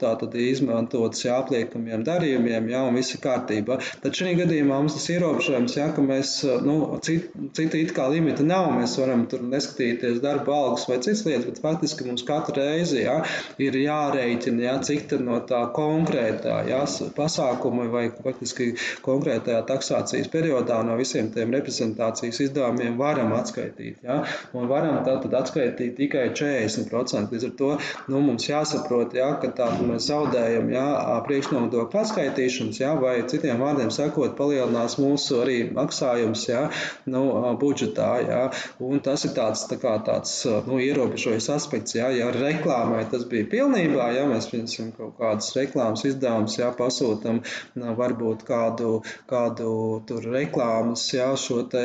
izmantots 0.53 1.25
jā, 1.27 1.39
apliekamiem 1.43 2.05
darījumiem, 2.07 2.71
jā, 2.73 2.83
un 2.89 2.99
viss 2.99 3.17
ir 3.17 3.23
kārtībā. 3.25 3.79
Tad 4.03 4.19
šī 4.19 4.35
gadījumā 4.39 4.79
mums 4.83 4.97
tas 4.97 5.09
ierobežojums, 5.15 5.77
jā, 5.79 5.89
ka 5.97 6.05
mēs 6.07 6.35
nu, 6.65 6.77
cit 7.05 7.77
it 7.79 7.95
kā 7.97 8.09
limita 8.13 8.47
nav. 8.47 8.71
Mēs 8.77 8.97
varam 9.01 9.27
tur 9.31 9.43
neskatīties 9.45 10.23
darba 10.25 10.55
algas 10.57 10.87
vai 10.89 11.01
citas 11.03 11.25
lietas, 11.27 11.49
bet 11.49 11.63
faktiski 11.65 12.07
mums 12.09 12.25
katru 12.29 12.57
reizi 12.61 13.03
jā, 13.03 13.19
ir 13.63 13.77
jārēķina, 13.83 14.67
jā, 14.69 14.77
cik 14.87 15.17
no 15.23 15.41
tā 15.49 15.65
konkrētā 15.75 16.63
jā, 16.69 16.83
pasākuma 17.17 17.89
vai 17.93 18.07
faktiski 18.15 18.73
konkrētajā 19.05 19.63
taksācijas 19.69 20.31
periodā 20.33 20.79
no 20.87 20.97
visiem 21.01 21.32
tiem 21.35 21.53
reprezentācijas 21.55 22.41
izdevumiem 22.47 22.99
varam 23.01 23.33
atskaitīt. 23.37 24.03
Ja? 24.07 24.23
Un 24.57 24.69
varam 24.71 25.01
tātad 25.07 25.35
atskaitīt 25.39 25.97
tikai 25.99 26.29
40%. 26.39 27.33
Līdz 27.33 27.49
ar 27.49 27.55
to 27.59 27.71
nu, 28.13 28.21
mums 28.25 28.49
jāsaprot, 28.49 29.17
ja, 29.17 29.31
ka 29.43 29.53
tātad 29.53 29.83
mēs 29.89 30.09
zaudējam 30.11 30.71
ja, 30.73 30.87
priekšnodokļu 31.27 32.01
atskaitīšanas, 32.03 32.81
ja, 32.83 32.93
vai 33.01 33.17
citiem 33.31 33.63
vārdiem 33.63 33.93
sakot, 33.95 34.37
palielinās 34.39 34.99
mūsu 35.01 35.43
arī 35.43 35.59
maksājums 35.75 36.47
ja, 36.49 36.67
nu, 37.11 37.25
budžetā. 37.61 38.11
Ja? 38.27 38.43
Un 38.83 39.03
tas 39.05 39.27
ir 39.29 39.35
tāds, 39.37 39.67
tā 39.71 39.79
kā, 39.83 39.97
tāds 40.07 40.35
nu, 40.69 40.81
ierobežojis 40.83 41.51
aspekts. 41.55 41.97
Ja, 41.99 42.11
ja 42.15 42.31
reklāmai 42.35 43.05
tas 43.11 43.25
bija 43.29 43.49
pilnībā, 43.53 44.11
ja 44.17 44.27
mēs 44.31 44.49
piemēram 44.53 44.93
kaut 44.97 45.17
kādas 45.21 45.51
reklāmas 45.57 46.05
izdevumus 46.09 46.59
ja, 46.59 46.71
pasūtam, 46.77 47.41
varbūt 47.77 48.45
kādu, 48.49 48.93
kādu 49.31 49.73
tur 50.09 50.27
reklāmas 50.33 51.05
ja, 51.15 51.22
jā, 51.23 51.31
šo 51.41 51.63
te, 51.73 51.85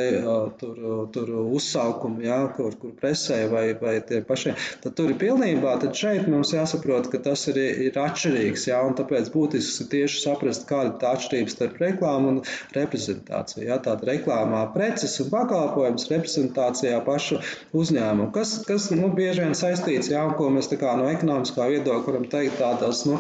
tur, 0.59 0.81
tur 1.13 1.31
uzsaukumu, 1.45 2.25
jā, 2.25 2.39
kur, 2.57 2.75
kur 2.81 2.93
presē 2.97 3.43
vai, 3.51 3.69
vai 3.79 3.97
tie 4.07 4.19
paši, 4.25 4.55
tad 4.83 4.97
tur 4.97 5.13
ir 5.13 5.19
pilnībā, 5.21 5.77
tad 5.83 5.95
šeit 5.97 6.27
mums 6.31 6.51
jāsaprot, 6.55 7.09
ka 7.13 7.21
tas 7.29 7.47
ir, 7.53 7.59
ir 7.87 8.01
atšķirīgs, 8.01 8.67
jā, 8.71 8.81
un 8.83 8.97
tāpēc 8.97 9.31
būtisks 9.33 9.85
ir 9.85 9.91
tieši 9.93 10.21
saprast, 10.25 10.67
kāda 10.69 10.91
ir 10.91 10.99
tā 11.01 11.13
atšķirība 11.15 11.53
starp 11.53 11.79
reklāmu 11.83 12.33
un 12.33 12.41
reprezentāciju. 12.75 13.67
Jā, 13.69 13.79
tāda 13.85 14.11
reklāmā 14.11 14.65
preces 14.75 15.15
un 15.23 15.31
pakalpojums, 15.31 16.09
reprezentācijā 16.11 16.99
pašu 17.07 17.39
uzņēmumu, 17.77 18.31
kas, 18.35 18.57
kas 18.67 18.89
nu, 18.95 19.11
bieži 19.15 19.45
vien 19.45 19.55
saistīts, 19.57 20.11
jā, 20.11 20.25
ko 20.37 20.51
mēs 20.53 20.71
tā 20.71 20.79
kā 20.81 20.97
no 20.99 21.07
ekonomiskā 21.11 21.69
viedokļa 21.71 22.17
varam 22.17 22.27
teikt 22.31 22.57
tādās, 22.61 23.03
nu, 23.07 23.19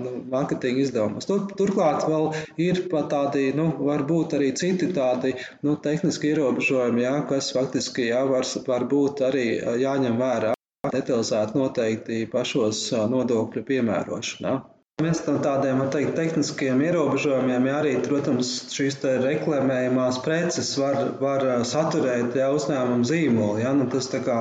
nu 0.00 0.14
mārketinga 0.32 0.84
izdevumus. 0.84 1.28
Tur, 1.28 1.46
turklāt 1.58 2.06
vēl 2.08 2.30
ir 2.60 2.84
pat 2.90 3.10
tādi, 3.12 3.50
nu, 3.56 3.68
varbūt 3.78 4.36
arī 4.38 4.50
citi 4.58 4.90
tādi 4.94 5.34
nu, 5.66 5.76
tehniski 5.86 6.32
ierobežojumi, 6.32 7.04
jā, 7.04 7.14
kas 7.30 7.52
faktiski 7.56 8.08
jā, 8.10 8.24
var, 8.30 8.46
var 8.68 8.86
būt 8.90 9.24
arī 9.28 9.46
jāņem 9.82 10.20
vērā 10.20 10.52
detalizēti 10.92 11.58
noteikti 11.58 12.22
pašos 12.32 12.86
nodokļu 13.12 13.64
piemērošanā. 13.70 14.54
Viens 15.02 15.18
no 15.26 15.32
tādiem 15.42 15.80
teikt, 15.90 16.12
tehniskiem 16.14 16.78
ierobežojumiem, 16.86 17.64
ja 17.66 17.78
arī, 17.80 17.96
protams, 18.04 18.50
šīs 18.70 19.00
reklamējumās 19.24 20.20
preces 20.22 20.68
var, 20.78 21.00
var 21.18 21.42
saturēt 21.66 22.36
ja, 22.38 22.52
uzņēmumu 22.54 23.08
zīmolu. 23.08 23.56
Ja, 23.58 23.72
nu, 23.74 23.88
tas 23.90 24.06
kā, 24.22 24.36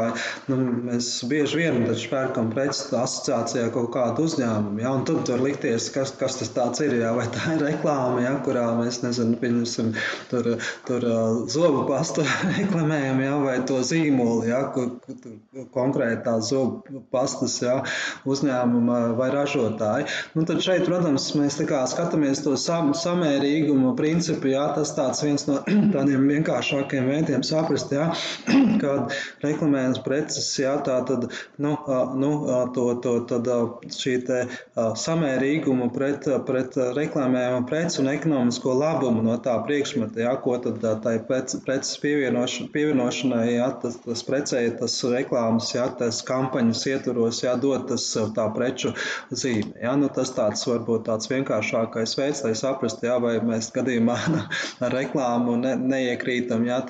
nu, 0.51 0.57
mēs 0.91 1.07
bieži 1.25 1.57
vien 1.57 1.79
pērkam 2.11 2.51
preces 2.53 2.93
asociācijā 2.93 3.71
kaut 3.73 3.89
kādu 3.95 4.27
uzņēmumu, 4.29 4.83
ja, 4.83 4.91
un 4.93 5.07
tad 5.09 5.31
var 5.33 5.41
likties, 5.41 5.87
kas, 5.95 6.13
kas 6.19 6.37
tas 6.37 6.83
ir. 6.85 6.99
Ja, 7.01 7.15
vai 7.17 7.25
tā 7.33 7.55
ir 7.55 7.65
reklāma, 7.71 8.21
ja, 8.21 8.35
kurā 8.45 8.67
mēs 8.77 9.01
nezinu, 9.01 9.39
pieņemsim, 9.41 9.89
tur, 10.29 10.51
tur 10.85 11.09
zobu 11.49 11.87
pastu 11.89 12.27
reklamējam, 12.59 13.23
ja, 13.25 13.33
vai 13.41 13.57
to 13.65 13.81
zīmolu, 13.81 14.45
ja, 14.51 14.61
kur, 14.77 14.99
kur 15.01 15.65
konkrētā 15.73 16.37
zobu 16.45 17.01
pastas 17.09 17.57
ja, 17.65 17.81
uzņēmuma 18.29 19.01
vai 19.17 19.33
ražotāja. 19.33 20.05
Nu, 20.37 20.42
Un 20.43 20.47
tad 20.49 20.59
šeit, 20.59 20.81
protams, 20.83 21.29
mēs 21.39 21.55
skatāmies 21.55 22.41
to 22.43 22.57
sam, 22.59 22.89
samērīgumu 22.99 23.93
principu. 23.95 24.49
Jā, 24.51 24.65
tas 24.75 24.89
tāds 24.91 25.21
viens 25.23 25.45
no 25.47 25.61
tādiem 25.93 26.25
vienkāršākiem 26.27 27.05
veidiem 27.07 27.45
saprast, 27.47 27.93
jā, 27.95 28.09
kad 28.81 29.13
reklamējas 29.39 30.01
preces, 30.03 30.49
jā, 30.59 30.73
tā 30.83 30.97
tad, 31.07 31.29
nu, 31.63 31.77
nu 32.19 32.31
to, 32.75 32.87
to, 33.05 33.13
tad 33.29 33.47
šī 33.95 34.17
te 34.27 34.41
samērīgumu 34.75 35.87
pret, 35.95 36.27
pret 36.49 36.75
reklamējumu 36.99 37.63
preci 37.69 38.03
un 38.03 38.11
ekonomisko 38.11 38.75
labumu 38.81 39.23
no 39.23 39.37
tā 39.47 39.55
priekšmeta, 39.63 40.25
jā, 40.25 40.35
ko 40.43 40.57
tad 40.67 40.83
tai 41.07 41.15
preces 41.29 41.95
pievienoš, 42.03 42.57
pievienošanai, 42.75 43.45
jā, 43.53 43.71
tas, 43.85 43.95
tas 44.03 44.27
precēja, 44.27 44.75
tas 44.83 44.99
reklāmas, 45.15 45.71
jā, 45.71 45.87
tas 46.03 46.19
kampaņas 46.27 46.83
ietvaros, 46.91 47.45
jā, 47.47 47.55
dot 47.63 47.87
tas 47.93 48.11
tā 48.35 48.51
preču 48.59 48.91
zīme. 49.31 49.77
Jā, 49.79 49.95
nu, 49.95 50.11
tas 50.11 50.32
tāds 50.37 50.65
varbūt 50.67 51.05
tāds 51.07 51.29
vienkāršākais 51.31 52.17
veids, 52.19 52.43
lai 52.45 52.53
saprastu, 52.57 53.07
jā, 53.09 53.17
vai 53.23 53.37
mēs 53.45 53.71
gadījumā 53.75 54.17
ar 54.85 54.95
reklāmu 54.95 55.57
ne, 55.61 55.75
neiekrītam 55.79 56.65
jā, 56.67 56.81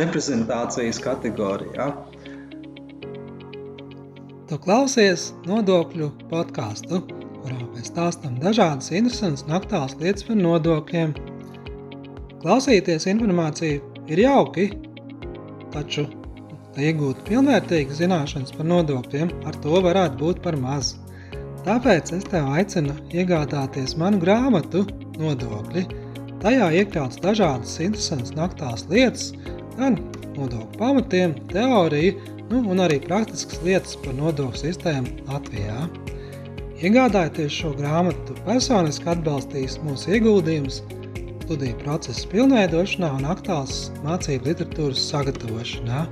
reprezentācijas 0.00 1.00
kategorijā. 1.04 1.90
Tu 4.50 4.56
klausies 4.58 5.28
nodokļu 5.46 6.08
podkāstu, 6.30 7.04
kurā 7.40 7.58
mēs 7.74 7.92
stāstām 7.92 8.38
dažādas 8.42 8.90
interesantas 8.90 9.44
un 9.46 9.54
aktuālas 9.60 9.94
lietas 10.00 10.26
par 10.26 10.40
nodokļiem. 10.40 11.12
Klausīties 12.40 13.06
informāciju 13.12 13.78
ir 14.10 14.24
jauki, 14.24 14.64
taču, 15.70 16.08
lai 16.74 16.88
iegūtu 16.90 17.28
pilnvērtīgas 17.28 18.00
zināšanas 18.00 18.56
par 18.56 18.66
nodokļiem, 18.72 19.30
ar 19.46 19.60
to 19.62 19.84
varētu 19.86 20.18
būt 20.24 20.42
par 20.42 20.58
mazu. 20.58 20.98
Tāpēc 21.66 22.14
es 22.16 22.24
tev 22.24 22.46
aicinu 22.56 22.94
iegādāties 23.12 23.92
manu 24.00 24.20
grāmatu 24.22 24.86
Nodokļi. 25.20 25.82
Tajā 26.40 26.70
iekļauts 26.80 27.20
dažādas 27.20 27.74
interesantas 27.84 28.32
naktās 28.32 28.86
lietas, 28.88 29.26
gan 29.76 29.98
nodokļu 30.38 30.78
pamatiem, 30.80 31.34
teoriju, 31.52 32.14
nu, 32.48 32.62
un 32.72 32.80
arī 32.80 32.96
praktiskas 33.04 33.60
lietas 33.66 33.98
par 34.00 34.16
nodokļu 34.16 34.62
sistēmu 34.62 35.26
Latvijā. 35.28 35.84
Iegādājoties 36.80 37.52
šo 37.52 37.74
grāmatu, 37.76 38.38
personiski 38.46 39.12
atbalstīs 39.12 39.76
mūsu 39.84 40.16
ieguldījumus 40.16 40.80
studiju 41.44 41.76
procesa 41.82 42.28
pilnveidošanā 42.32 43.12
un 43.18 43.28
aktuālas 43.34 43.90
mācību 44.06 44.48
literatūras 44.48 45.04
sagatavošanā. 45.10 46.06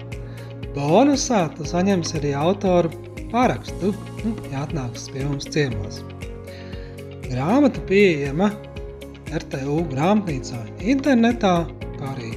Bonusā 0.77 1.47
tu 1.57 1.65
saņemsi 1.73 2.19
arī 2.21 2.37
autoru 2.37 2.93
parakstu, 3.33 3.93
nu, 4.25 4.35
ja 4.53 4.65
atnāks 4.67 5.09
pie 5.13 5.25
mums 5.27 5.49
ciemos. 5.53 6.03
Grāmata 7.29 7.83
pieejama 7.89 8.51
RTU 9.39 9.83
grāmatnīcā 9.93 10.61
internetā, 10.81 11.57
kā 11.99 12.13
arī 12.15 12.33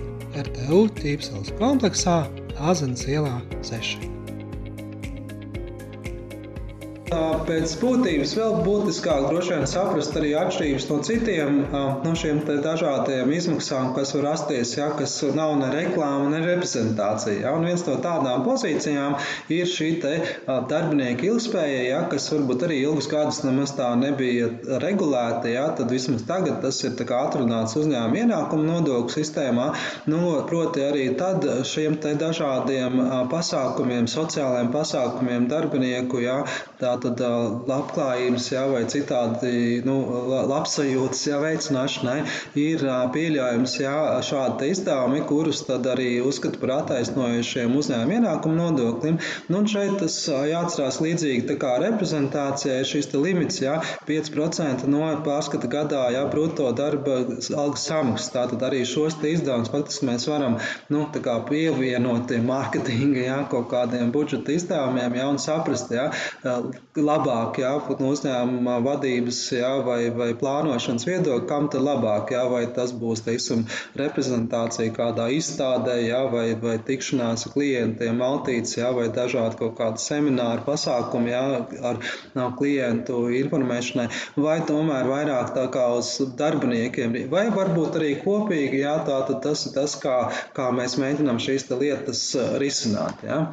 RTU 0.46 0.86
ķīpseles 1.00 1.54
kompleksā 1.60 2.24
Āzenes 2.62 3.08
ielā 3.10 3.40
6. 3.66 4.21
Pēc 7.12 7.74
būtības 7.82 8.32
vēl 8.38 8.54
būtiskāk 8.64 9.26
droši 9.28 9.52
vien 9.52 9.66
saprast 9.68 10.14
arī 10.16 10.30
atšķirības 10.40 10.86
no 10.88 11.00
citiem 11.04 11.58
no 11.74 12.12
šiem 12.16 12.38
dažādiem 12.48 13.34
izmaksām, 13.36 13.90
kas 13.98 14.14
var 14.16 14.24
rasties, 14.30 14.72
ja, 14.78 14.86
kas 14.96 15.18
nav 15.36 15.58
ne 15.60 15.68
reklāma, 15.74 16.30
ne 16.32 16.40
reprezentācija. 16.46 17.42
Ja. 17.44 17.52
Un 17.58 17.68
viens 17.68 17.84
no 17.84 17.98
tādām 18.06 18.46
pozīcijām 18.46 19.18
ir 19.52 19.68
šī 19.68 19.90
darbinieka 20.70 21.28
ilgspēja, 21.28 21.82
ja, 21.90 22.00
kas 22.14 22.30
varbūt 22.32 22.64
arī 22.70 22.78
ilgus 22.86 23.12
gadus 23.12 23.42
nemaz 23.44 23.76
tā 23.76 23.90
nebija 24.00 24.48
regulēta. 24.86 25.52
Ja, 25.52 25.68
tad 25.76 25.92
vismaz 25.92 26.24
tagad 26.30 26.62
tas 26.64 26.80
ir 26.88 26.96
atrunāts 26.96 27.76
uzņēmuma 27.82 28.24
ienākuma 28.24 28.70
nodokļu 28.70 29.18
sistēmā. 29.18 29.68
Nu, 30.08 30.22
proti 30.48 30.88
arī 30.88 31.10
tad 31.20 31.44
šiem 31.68 32.00
dažādiem 32.00 33.04
pasākumiem, 33.36 34.08
sociālajiem 34.08 34.72
pasākumiem 34.72 35.52
darbinieku, 35.52 36.24
ja, 36.24 36.40
tā 36.80 36.96
tātad 37.04 37.68
labklājības 37.70 38.48
jā, 38.54 38.66
vai 38.72 38.84
citādi 38.92 39.82
nu, 39.86 39.98
labsajūtas 40.52 41.24
jā, 41.28 41.40
veicināšanai 41.42 42.18
ir 42.60 42.86
pieļaujams 43.16 43.76
jā, 43.82 43.96
šādi 44.26 44.72
izdevumi, 44.74 45.24
kurus 45.30 45.64
tad 45.68 45.88
arī 45.92 46.10
uzskata 46.26 46.62
par 46.62 46.76
attaisnojušiem 46.80 47.76
uzņēmuma 47.78 48.18
ienākumu 48.20 48.58
nodoklim. 48.58 49.20
Nu, 49.52 49.64
šeit 49.70 49.98
tas 50.02 50.18
jāatcerās 50.28 51.02
līdzīgi 51.04 51.48
tā 51.50 51.58
kā 51.62 51.76
reprezentācijai 51.84 52.82
šis 52.88 53.12
limits 53.16 53.62
jā, 53.64 53.80
5% 54.08 54.88
no 54.92 55.04
pārskata 55.26 55.70
gadā 55.72 56.08
jā, 56.16 56.24
bruto 56.32 56.70
darba 56.78 57.22
algas 57.58 57.88
samaksas. 57.90 58.32
Tātad 58.36 58.64
arī 58.66 58.84
šos 58.88 59.18
izdevumus 59.28 59.72
faktiski 59.74 60.08
mēs 60.10 60.28
varam 60.30 60.58
nu, 60.94 61.06
pievienot 61.52 62.32
mārketinga 62.46 63.26
jā, 63.26 63.40
kaut 63.52 63.70
kādiem 63.72 64.12
budžeta 64.14 64.56
izdevumiem 64.56 65.18
jā, 65.20 65.28
un 65.32 65.40
saprast, 65.42 65.92
jā, 65.94 66.10
labāk, 67.00 67.60
jā, 67.62 67.72
no 68.00 68.10
uzņēmuma 68.12 68.80
vadības 68.84 69.38
jā, 69.56 69.70
vai, 69.86 70.10
vai 70.12 70.34
plānošanas 70.36 71.06
viedokļa, 71.08 71.48
kam 71.48 71.70
tad 71.72 71.86
labāk, 71.86 72.34
jā, 72.36 72.44
vai 72.52 72.66
tas 72.76 72.92
būs, 72.92 73.24
teiksim, 73.24 73.64
reprezentācija 73.96 74.92
kādā 74.96 75.30
izstādē, 75.32 76.02
jā, 76.04 76.22
vai, 76.34 76.52
vai 76.60 76.76
tikšanās 76.84 77.48
ar 77.48 77.54
klientiem, 77.56 78.20
maltītes, 78.20 78.76
jā, 78.78 78.92
vai 78.98 79.08
dažādi 79.08 79.60
kaut 79.62 79.78
kādi 79.80 80.04
semināri, 80.04 80.66
pasākumi, 80.68 81.32
jā, 81.32 81.44
ar 81.92 82.02
no 82.36 82.50
klientu 82.60 83.24
informēšanai, 83.40 84.10
vai 84.36 84.60
tomēr 84.68 85.08
vairāk 85.08 85.56
tā 85.56 85.68
kā 85.72 85.88
uz 85.96 86.18
darbiniekiem, 86.40 87.16
vai 87.32 87.48
varbūt 87.56 88.02
arī 88.02 88.18
kopīgi, 88.26 88.84
jā, 88.84 88.98
tā 89.08 89.24
tad 89.30 89.40
tas 89.48 89.68
ir 89.70 89.78
tas, 89.80 89.96
kā, 90.02 90.18
kā 90.58 90.72
mēs 90.76 91.00
mēģinām 91.00 91.40
šīs 91.40 91.70
lietas 91.72 92.26
risināt, 92.60 93.24
jā. 93.24 93.46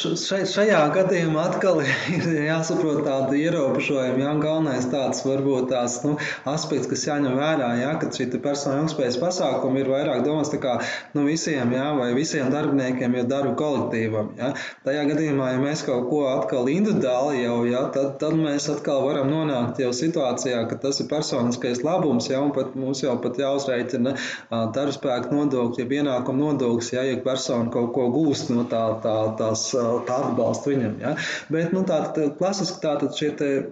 Šajā 0.00 0.80
gadījumā 0.94 1.42
atkal 1.50 1.80
ir 2.16 2.24
jāsaprot 2.46 3.02
tādi 3.04 3.42
ierobežojumi. 3.44 4.22
Jā, 4.24 4.30
galvenais 4.40 4.86
tāds 4.92 5.20
varbūt 5.26 5.68
tās 5.72 5.98
nu, 6.06 6.14
aspekts, 6.48 6.88
kas 6.88 7.04
jāņem 7.08 7.36
vērā, 7.36 7.68
jā, 7.80 7.90
ka 8.00 8.08
šī 8.14 8.28
persona 8.40 8.80
ilgspējas 8.80 9.18
pasākuma 9.20 9.82
ir 9.82 9.90
vairāk 9.92 10.22
domāts 10.24 10.52
kā 10.62 10.78
nu, 11.16 11.26
visiem, 11.28 11.74
jā, 11.76 11.90
vai 11.98 12.10
visiem 12.16 12.48
darbiniekiem, 12.52 13.18
jo 13.18 13.26
darbu 13.28 13.52
kolektīvam. 13.60 14.32
Jā. 14.40 14.52
Tajā 14.86 15.04
gadījumā, 15.10 15.50
ja 15.54 15.60
mēs 15.60 15.84
kaut 15.84 16.08
ko 16.08 16.22
atkal 16.30 16.70
individuāli 16.72 17.44
jau, 17.44 17.58
jā, 17.68 17.84
tad, 17.94 18.16
tad 18.22 18.38
mēs 18.40 18.70
atkal 18.72 19.04
varam 19.04 19.28
nonākt 19.32 19.82
jau 19.84 19.92
situācijā, 19.96 20.62
ka 20.70 20.80
tas 20.80 21.02
ir 21.02 21.10
personiskais 21.12 21.84
labums, 21.84 22.30
jā, 22.32 22.40
un 22.40 22.54
pat 22.56 22.72
mums 22.78 23.04
jau 23.04 23.18
pat 23.20 23.40
jāuzreikina 23.40 24.16
darbspēku 24.48 25.34
nodokļi, 25.36 25.84
ja 25.84 26.00
ienākuma 26.00 26.46
nodoklis, 26.46 26.94
jā, 26.96 27.04
ja 27.10 27.20
persona 27.24 27.68
kaut 27.74 27.92
ko 27.96 28.08
gūst 28.14 28.52
no 28.54 28.64
tā, 28.70 28.84
tā, 29.04 29.16
tās 29.40 29.68
tā 30.08 30.16
atbalstu 30.26 30.72
viņam. 30.72 30.96
Ja? 31.02 31.14
Bet 31.52 31.74
nu, 31.74 31.82
tātad, 31.88 32.36
klasiski 32.38 32.80
tātad 32.82 33.16
šie 33.16 33.30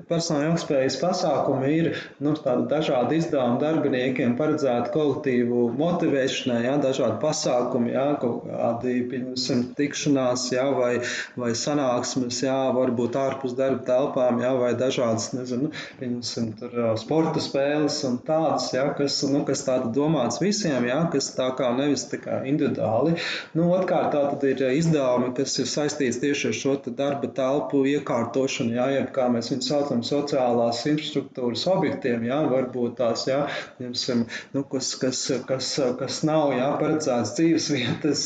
personāla 0.08 0.52
ilgspējas 0.52 0.98
pasākumi 1.02 1.70
ir 1.76 1.90
nu, 2.24 2.34
dažādi 2.70 3.18
izdevumi 3.20 3.60
darbiniekiem, 3.62 4.36
paredzēti 4.38 4.92
kolektīvu 4.94 5.68
motivēšanai, 5.78 6.60
ja? 6.66 6.76
dažādi 6.82 7.18
pasākumi, 7.22 7.92
ja? 7.94 8.06
kaut 8.22 8.46
kādi 8.48 8.96
pieņemsim, 9.10 9.64
tikšanās 9.78 10.48
ja? 10.54 10.68
vai, 10.76 10.92
vai 11.38 11.52
sanāksmes, 11.58 12.42
ja? 12.46 12.58
varbūt 12.76 13.18
ārpus 13.18 13.56
darba 13.58 13.84
telpām, 13.88 14.42
ja? 14.44 14.54
vai 14.58 14.74
dažādas 14.78 15.30
nezinu, 15.36 15.72
pieņemsim, 16.00 16.52
tur, 16.60 16.76
sporta 17.00 17.42
spēles 17.44 18.00
un 18.08 18.20
tādas, 18.26 18.70
ja? 18.76 18.88
kas, 18.98 19.20
nu, 19.30 19.44
kas 19.48 19.64
tāda 19.68 19.92
domāts 19.94 20.42
visiem, 20.42 20.88
ja? 20.88 21.02
kas 21.12 21.32
tā 21.36 21.50
kā 21.58 21.72
nevis 21.76 22.08
tā 22.10 22.20
kā 22.22 22.42
individuāli. 22.48 23.16
Nu, 23.56 23.68
Otrkārt, 23.78 24.12
tā 24.14 24.24
tad 24.32 24.44
ir 24.48 24.62
izdevumi, 24.78 25.32
kas 25.36 25.54
ir 25.60 25.68
saistīti 25.68 25.97
saistīts 25.98 26.20
tieši 26.22 26.48
ar 26.48 26.54
šo 26.54 26.72
darba 26.94 27.28
telpu 27.34 27.82
iekārtošanu, 27.88 28.74
jā, 28.76 28.86
jeb 28.94 29.10
kā 29.14 29.28
mēs 29.32 29.50
viņu 29.50 29.64
saucam, 29.66 30.02
sociālās 30.06 30.84
infrastruktūras 30.86 31.64
objektiem, 31.70 32.24
jā, 32.28 32.38
varbūt 32.50 32.96
tās, 32.98 33.26
jā, 33.26 33.46
jumsim, 33.82 34.26
nu, 34.54 34.62
kas, 34.64 34.94
kas, 35.00 35.24
kas, 35.48 35.72
kas 35.98 36.20
nav, 36.26 36.52
jā, 36.54 36.68
paredzēts 36.78 37.34
dzīves 37.38 37.68
vietas, 37.74 38.22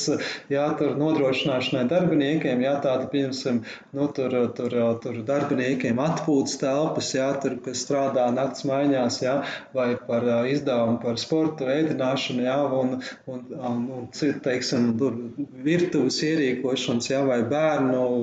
jā, 0.53 0.67
tur 0.79 0.97
nodrošināšanai 1.01 1.87
darbiniekiem, 1.89 2.63
jā, 2.63 2.75
tāda, 2.85 3.09
piemēram, 3.13 3.63
nu, 3.97 4.09
tur, 4.17 4.37
tur, 4.57 4.77
tur 5.03 5.21
darbiniekiem 5.29 6.01
atpūtas 6.03 6.59
telpas, 6.61 7.13
jā, 7.17 7.31
tur, 7.43 7.57
kas 7.65 7.85
strādā 7.87 8.29
nakts 8.35 8.67
maiņās, 8.69 9.21
jā, 9.25 9.39
vai 9.77 9.93
par 10.09 10.29
izdevumu 10.51 11.01
par 11.03 11.21
sportu 11.21 11.71
veidināšanu, 11.71 12.45
jā, 12.45 12.59
un, 12.83 12.99
un, 13.31 13.45
un, 13.57 13.83
un 14.03 14.09
teiksim, 14.13 14.93
tur 15.01 15.17
virtuves 15.65 16.21
ierīkošanas, 16.27 17.13
jā, 17.15 17.23
vai 17.27 17.41
bērnu 17.43 17.62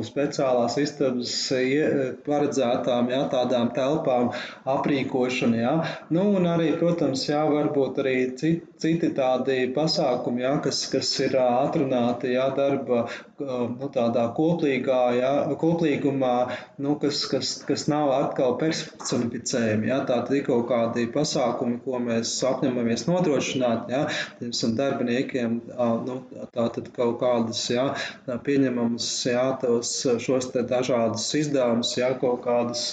speciālās 0.08 0.78
istabas 0.82 1.34
paredzētām, 2.25 3.12
jā, 3.13 3.21
tādām 3.34 3.71
telpām 3.75 4.32
aprīkošana, 4.69 5.62
jā. 5.63 5.75
Nu, 6.15 6.30
un 6.39 6.49
arī, 6.49 6.71
protams, 6.82 7.28
jā, 7.30 7.43
varbūt 7.49 8.02
arī 8.04 8.17
citi, 8.39 8.68
citi 8.79 9.11
tādi 9.15 9.57
pasākumi, 9.75 10.43
jā, 10.45 10.53
kas, 10.63 10.83
kas 10.91 11.11
ir 11.25 11.35
atrunāti, 11.41 12.33
jā, 12.35 12.47
darba, 12.55 13.05
nu, 13.39 13.89
tādā 13.93 14.25
koplīgā, 14.35 14.99
jā, 15.17 15.31
koplīgumā, 15.59 16.33
nu, 16.83 16.95
kas, 17.01 17.23
kas, 17.31 17.53
kas 17.67 17.87
nav 17.91 18.11
atkal 18.15 18.55
personificējumi, 18.61 19.91
jā, 19.91 19.99
ir 20.35 20.45
kaut 20.47 20.67
kādi 20.71 21.07
pasākumi, 21.13 21.79
ko 21.83 21.99
mēs 22.03 22.33
apņemamies 22.49 23.05
nodrošināt, 23.09 23.91
jā, 23.91 24.03
piemēram, 24.39 24.75
darbiniekiem, 24.79 25.59
nu, 26.07 26.17
tātad 26.55 26.89
kaut 26.95 27.19
kādas, 27.21 27.65
jā, 27.71 27.89
pieņemamas, 28.47 29.09
jā, 29.27 29.45
tos, 29.61 29.93
šos 30.23 30.51
te 30.53 30.63
dažādus 30.67 31.27
izdevumus, 31.39 31.95
jā, 31.99 32.13
kaut 32.21 32.43
kādas, 32.47 32.85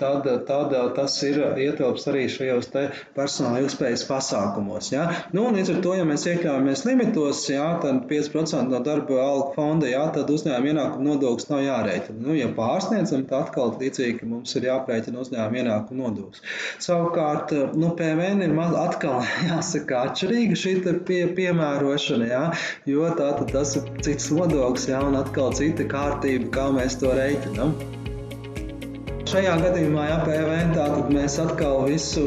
tad, 0.00 0.30
tad 0.48 0.76
tas 0.96 1.18
ir 1.26 1.42
ietilps 1.66 2.06
arī 2.10 2.26
šajos 2.32 2.70
te 2.72 2.86
personāla 3.16 3.64
ilgspējas 3.64 4.06
pasākumos, 4.08 4.92
jā. 4.94 5.06
Nu, 5.34 5.46
un 5.48 5.56
līdz 5.58 5.72
ar 5.74 5.80
to, 5.84 5.94
ja 5.98 6.04
mēs 6.08 6.26
iekļaujamies 6.30 6.84
limitos, 6.86 7.42
jā, 7.50 7.66
tad 7.82 8.04
5% 8.10 8.72
no 8.72 8.80
darba 8.84 9.18
algu 9.22 9.50
fonda, 9.56 9.88
jā, 9.90 10.04
tad 10.14 10.30
uzņēmuma 10.32 10.72
ienākuma 10.72 11.08
nodoklis 11.10 11.50
nav 11.50 11.62
jārēķina. 11.64 12.18
Nu, 12.26 12.36
ja 12.36 12.48
pārsniedzam, 12.56 13.26
tad 13.30 13.46
atkal 13.46 13.74
līdzīgi 13.80 14.28
mums 14.30 14.54
ir 14.58 14.68
jāprēķina 14.68 15.22
uzņēmuma 15.24 15.62
ienākuma 15.62 16.06
nodoklis. 16.06 16.44
Savukārt, 16.86 17.54
nu, 17.78 17.92
PVN 17.98 18.46
ir 18.46 18.56
maz 18.56 18.76
atkal 18.80 19.20
jāsaka 19.50 20.06
atšķirīga 20.10 20.62
šī 20.62 20.74
pie, 21.08 21.20
piemērošana, 21.36 22.30
jā, 22.32 22.42
jo 22.90 23.12
tā 23.18 23.32
tad 23.40 23.52
tas 23.54 23.76
ir 23.80 23.92
cits 24.06 24.32
nodoklis, 24.34 24.90
jā, 24.92 25.02
un 25.06 25.18
atkal 25.20 25.54
cita 25.56 25.88
kārtība, 25.90 26.50
kā 26.58 26.70
mēs 26.76 27.00
to 27.02 27.14
reiķinām. 27.16 27.95
Šajā 29.26 29.56
gadījumā, 29.58 30.04
ja 30.06 30.16
PVN, 30.22 30.68
tātad 30.76 31.08
mēs 31.10 31.34
atkal 31.42 31.80
visu 31.88 32.22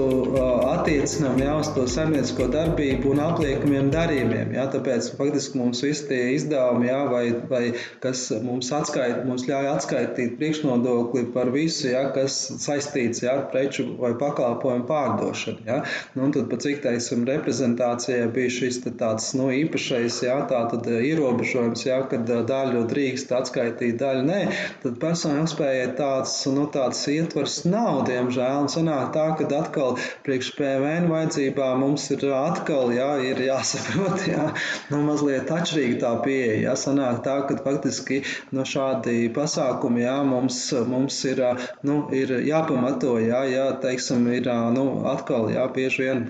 attiecinām 0.68 1.38
jā, 1.40 1.54
uz 1.62 1.70
to 1.72 1.86
saimniecisko 1.88 2.50
darbību 2.52 3.14
un 3.14 3.22
apliekamiem 3.24 3.88
darījumiem. 3.94 4.52
Jā, 4.58 4.66
tāpēc 4.74 5.08
faktiski 5.16 5.62
mums 5.62 5.80
visi 5.86 6.10
tie 6.10 6.18
izdevumi, 6.34 6.90
jā, 6.90 6.98
vai, 7.08 7.22
vai 7.48 7.62
kas 8.04 8.26
mums, 8.44 8.72
atskait, 8.76 9.22
mums 9.30 9.46
ļauj 9.48 9.70
atskaitīt 9.78 10.34
priekšnodokli 10.42 11.30
par 11.32 11.54
visu, 11.54 11.88
jā, 11.94 12.02
kas 12.18 12.36
saistīts 12.66 13.24
jā, 13.24 13.38
ar 13.38 13.48
preču 13.54 13.88
vai 14.02 14.12
pakalpojumu 14.20 14.84
pārdošanu. 14.92 15.64
Jā. 15.72 15.80
Nu, 16.20 16.28
tad, 16.36 16.50
pat 16.52 16.68
cik 16.68 16.84
teiksim, 16.84 17.24
reprezentācijai 17.32 18.28
bija 18.36 18.52
šis 18.58 18.82
tāds 18.90 19.32
nu, 19.40 19.48
īpašais 19.56 20.20
jā, 20.28 20.36
tātad, 20.52 20.92
ierobežojums, 21.00 21.88
jā, 21.88 22.04
kad 22.12 22.28
daļu 22.28 22.84
drīkst 22.92 23.32
atskaitīt, 23.40 23.96
daļu 24.04 24.28
nē, 24.28 24.44
tad 24.84 25.00
personāla 25.00 25.48
spējai 25.48 25.90
tāds, 25.96 26.36
nu, 26.52 26.68
tāds 26.68 26.89
tāds 26.90 27.06
ietvers 27.12 27.56
nav, 27.70 28.02
diemžēl. 28.08 28.64
Un 28.64 28.70
sanāk 28.72 29.12
tā, 29.14 29.26
ka 29.38 29.46
atkal 29.60 29.98
priekš 30.26 30.54
PVN 30.58 31.06
vajadzībām 31.12 31.84
mums 31.84 32.08
ir 32.16 32.26
atkal 32.34 32.90
jā, 32.96 33.10
ir 33.30 33.42
jāsaprot, 33.46 34.26
jā, 34.30 34.48
nu, 34.90 35.02
mazliet 35.06 35.52
atšķirīga 35.54 36.00
tā 36.02 36.14
pieeja. 36.26 36.56
Jā, 36.64 36.74
sanāk 36.80 37.22
tā, 37.26 37.36
ka 37.46 37.60
faktiski 37.62 38.24
no 38.56 38.66
šādi 38.66 39.30
pasākumi 39.36 40.02
jā, 40.02 40.16
mums, 40.26 40.58
mums 40.90 41.20
ir, 41.30 41.44
nu, 41.86 42.00
ir 42.16 42.34
jāpamato, 42.48 43.18
jā, 43.22 43.44
jā, 43.52 43.68
teiksim, 43.84 44.26
ir 44.34 44.50
nu, 44.74 44.88
atkal, 45.12 45.50
jā, 45.54 45.68
bieži 45.76 46.08
vien, 46.08 46.26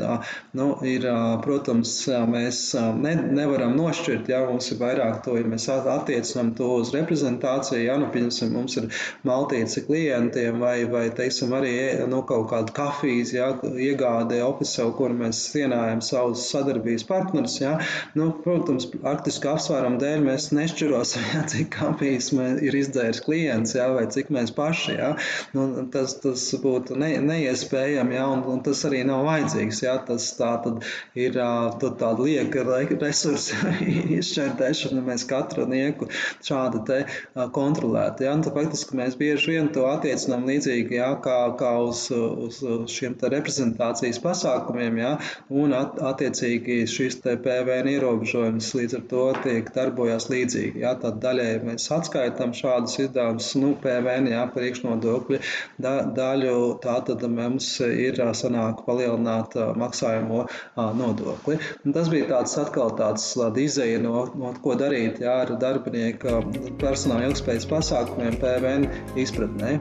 nu, 0.60 0.70
ir, 0.84 1.08
protams, 1.46 1.96
mēs 2.30 2.62
ne, 3.00 3.16
nevaram 3.40 3.78
nošķirt, 3.80 4.28
jā, 4.34 4.44
mums 4.50 4.72
ir 4.74 4.82
vairāk 4.84 5.24
to, 5.24 5.38
ja 5.40 5.48
mēs 5.48 5.70
attiecinām 5.72 6.52
to 6.60 6.74
uz 6.82 6.92
reprezentāciju, 6.96 7.86
jā, 7.86 7.98
nu, 8.02 8.12
pieņemsim, 8.12 8.54
mums 8.58 8.76
ir 8.82 8.90
maltīci 9.28 9.86
klienti, 9.88 10.49
klientiem 10.50 10.60
vai, 10.60 10.86
vai 10.86 11.10
teiksim, 11.10 11.54
arī 11.54 12.08
nu, 12.08 12.24
kaut 12.24 12.50
kādu 12.50 12.74
kafijas 12.74 13.34
jā, 13.34 13.50
iegādē 13.64 14.42
ofisu, 14.44 14.92
kur 14.98 15.12
mēs 15.14 15.52
cienājam 15.54 16.02
savus 16.02 16.50
sadarbības 16.50 17.06
partnerus. 17.08 17.60
Jā. 17.62 17.80
Nu, 18.16 18.32
protams, 18.44 18.88
arktiska 19.04 19.56
apsvēruma 19.56 20.00
dēļ 20.00 20.24
mēs 20.26 20.52
nešķirosim, 20.56 21.24
jā, 21.34 21.44
cik 21.50 21.70
kafijas 21.76 22.32
ir 22.34 22.76
izdzēris 22.76 23.22
klients 23.26 23.76
jā, 23.76 23.90
vai 23.94 24.08
cik 24.10 24.30
mēs 24.30 24.52
paši. 24.56 24.98
Jā. 24.98 25.16
Nu, 25.54 25.86
tas, 25.92 26.18
tas 26.22 26.48
būtu 26.62 26.98
ne, 27.00 27.18
neiespējami 27.22 28.16
jā, 28.16 28.26
un, 28.28 28.44
un 28.50 28.64
tas 28.66 28.84
arī 28.88 29.04
nav 29.08 29.26
vajadzīgs. 29.28 29.84
Jā. 29.86 29.98
Tas 30.10 30.32
tā 30.38 30.56
tad 30.64 30.86
ir 31.18 31.36
tāda 31.36 32.16
lieka 32.24 32.64
resursa 33.00 33.74
izšķērdēšana, 34.20 35.04
mēs 35.06 35.26
katru 35.30 35.68
nieku 35.70 36.10
šādi 36.46 36.84
te 36.88 37.00
kontrolētu. 37.54 38.26
Un, 38.30 38.44
tad, 38.46 38.56
faktiski 38.56 38.98
mēs 38.98 39.18
bieži 39.20 39.54
vien 39.54 39.70
to 39.74 39.86
attiecinām 39.90 40.39
pavisam 40.40 40.48
līdzīgi 40.48 40.96
jā, 40.96 41.10
kā, 41.24 41.56
kā 41.58 41.72
uz, 41.84 42.10
uz 42.12 42.60
šiem 42.90 43.16
reprezentācijas 43.20 44.20
pasākumiem, 44.24 44.98
jā, 44.98 45.18
un 45.50 45.74
at, 45.74 46.00
attiecīgi 46.00 46.88
šis 46.88 47.20
PVN 47.24 47.90
ierobežojums 47.90 48.74
līdz 48.76 48.96
ar 48.96 49.04
to 49.10 49.26
tiek 49.44 49.70
darbojās 49.76 50.30
līdzīgi. 50.30 50.82
Jā, 50.84 50.96
tad 51.02 51.20
daļai 51.22 51.64
mēs 51.64 51.90
atskaitām 51.92 52.54
šādus 52.54 53.00
izdevumus, 53.00 53.54
nu, 53.60 53.76
PVN, 53.82 54.30
jā, 54.32 54.46
priekšnodokļi, 54.54 55.40
da, 55.78 56.04
daļu 56.06 56.80
tā 56.84 57.00
tad 57.06 57.24
mums 57.30 57.80
ir 57.84 58.20
sanāk 58.34 58.86
palielināt 58.86 59.56
maksājumu 59.76 60.46
nodokli. 60.76 61.60
Un 61.86 61.96
tas 61.96 62.10
bija 62.10 62.30
tāds 62.30 62.58
atkal 62.60 62.96
tāds 63.00 63.34
izēja 63.60 64.00
no, 64.04 64.28
no 64.40 64.54
ko 64.64 64.78
darīt 64.80 65.20
jā, 65.24 65.42
ar 65.46 65.56
darbinieku 65.60 66.40
personāla 66.80 67.30
ilgspējas 67.30 67.68
pasākumiem 67.70 68.40
PVN 68.40 68.88
izpratnē. 69.20 69.78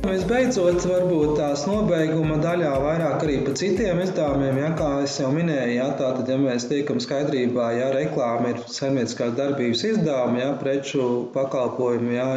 Visbeidzot, 0.00 0.80
varbūt 0.88 1.34
tās 1.36 1.66
nobeiguma 1.68 2.38
daļā 2.40 2.70
vairāk 2.80 3.20
arī 3.26 3.34
par 3.44 3.56
citiem 3.60 3.98
izdevumiem, 4.00 4.56
ja, 4.62 4.70
kā 4.78 4.86
es 5.04 5.18
jau 5.20 5.28
minēju, 5.34 5.74
ja, 5.76 5.88
tātad, 5.98 6.30
ja 6.32 6.38
mēs 6.40 6.64
tiekam 6.70 7.02
skaidrībā, 7.04 7.66
ja 7.76 7.90
reklāma 7.92 8.54
ir 8.54 8.62
saimnieciskās 8.64 9.34
darbības 9.36 9.82
izdevumi, 9.90 10.40
ja, 10.40 10.54
preču 10.62 11.08
pakalpojumu 11.34 12.14
ja, 12.14 12.28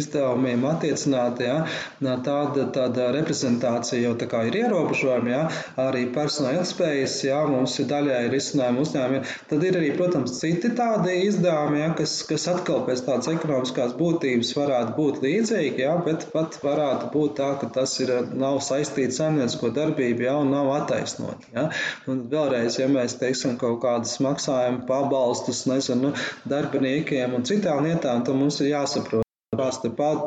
izdevumiem 0.00 0.64
attiecināti, 0.70 1.44
ja, 1.50 1.58
tāda, 2.00 2.64
tāda 2.78 3.10
reprezentācija 3.18 4.00
jau 4.00 4.14
tā 4.16 4.30
kā 4.32 4.46
ir 4.48 4.56
ierobežojuma, 4.62 5.34
ja, 5.34 5.44
arī 5.84 6.06
personāla 6.16 6.62
ilgspējas, 6.62 7.18
ja, 7.28 7.42
mums 7.50 7.76
ir 7.82 7.90
daļai 7.92 8.22
risinājumi 8.32 8.82
uzņēmumi, 8.86 9.34
tad 9.52 9.68
ir 9.68 9.80
arī, 9.82 9.92
protams, 10.00 10.38
citi 10.40 10.72
tādi 10.80 11.20
izdevumi, 11.28 11.84
ja, 11.84 11.92
kas, 12.00 12.16
kas 12.32 12.48
atkal 12.56 12.86
pēc 12.88 13.04
tādas 13.04 13.28
ekonomiskās 13.36 13.92
būtības 14.00 14.56
varētu 14.62 14.96
būt 14.96 15.22
līdzīgi, 15.28 15.84
ja, 15.84 15.98
bet 16.08 16.30
pat 16.32 16.56
varētu 16.64 16.85
varētu 16.86 17.10
būt 17.12 17.36
tā, 17.40 17.50
ka 17.60 17.68
tas 17.74 17.98
ir, 18.00 18.12
nav 18.38 18.60
saistīts 18.64 19.18
saimniecisko 19.20 19.72
darbību, 19.74 20.26
ja, 20.28 20.36
un 20.42 20.54
nav 20.54 20.70
attaisnot. 20.76 21.46
Ja. 21.54 21.68
Un 22.10 22.24
vēlreiz, 22.32 22.78
ja 22.80 22.88
mēs 22.88 23.18
teiksim 23.20 23.58
kaut 23.60 23.82
kādas 23.84 24.16
maksājuma 24.22 24.86
pabalstus, 24.88 25.66
nezinu, 25.70 26.14
darbiniekiem 26.48 27.36
un 27.36 27.46
citām 27.46 27.84
lietām, 27.86 28.24
tad 28.26 28.36
mums 28.38 28.60
ir 28.62 28.74
jāsaprot. 28.74 29.22
Tās 29.56 29.78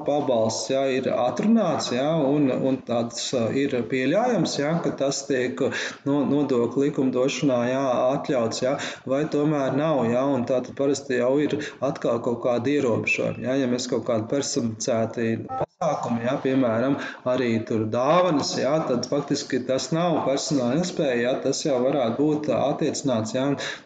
pabalsts 0.08 0.69
jā, 0.72 0.80
ir 0.95 1.10
atrunāts, 1.12 1.89
jā, 1.93 2.08
un, 2.34 2.48
un 2.69 2.80
tāds 2.88 3.28
ir 3.62 3.76
pieļaujams, 3.91 4.56
jā, 4.62 4.72
ka 4.86 4.93
tas 5.02 5.19
tiek 5.28 5.60
no, 6.08 6.22
nodokļu 6.32 6.86
likumdošanā 6.88 7.60
jā, 7.69 7.84
atļauts, 8.15 8.63
jā, 8.63 8.74
vai 9.06 9.26
tomēr 9.36 9.78
nav. 9.78 10.02
Jā, 10.10 10.24
un 10.24 10.48
tātad 10.50 10.74
parasti 10.80 11.19
jau 11.19 11.34
ir 11.43 11.60
atkal 11.91 12.24
kaut 12.26 12.41
kāda 12.48 12.74
ierobežojuma. 12.74 13.60
Ja 13.60 13.69
mēs 13.69 13.91
kaut 13.91 14.08
kādu 14.10 14.32
personificēti 14.32 15.34
pasākumi, 15.80 16.26
jā, 16.26 16.34
piemēram, 16.44 16.96
arī 17.32 17.54
tur 17.63 17.86
dāvanas, 17.88 18.50
jā, 18.60 18.74
tad 18.84 19.06
faktiski 19.08 19.62
tas 19.63 19.86
nav 19.96 20.26
personāla 20.26 20.76
ilgspēja, 20.76 21.20
jā, 21.22 21.30
tas 21.46 21.62
jau 21.63 21.78
varētu 21.86 22.18
būt 22.20 22.50
attiecināts 22.52 23.32
jā, 23.32 23.46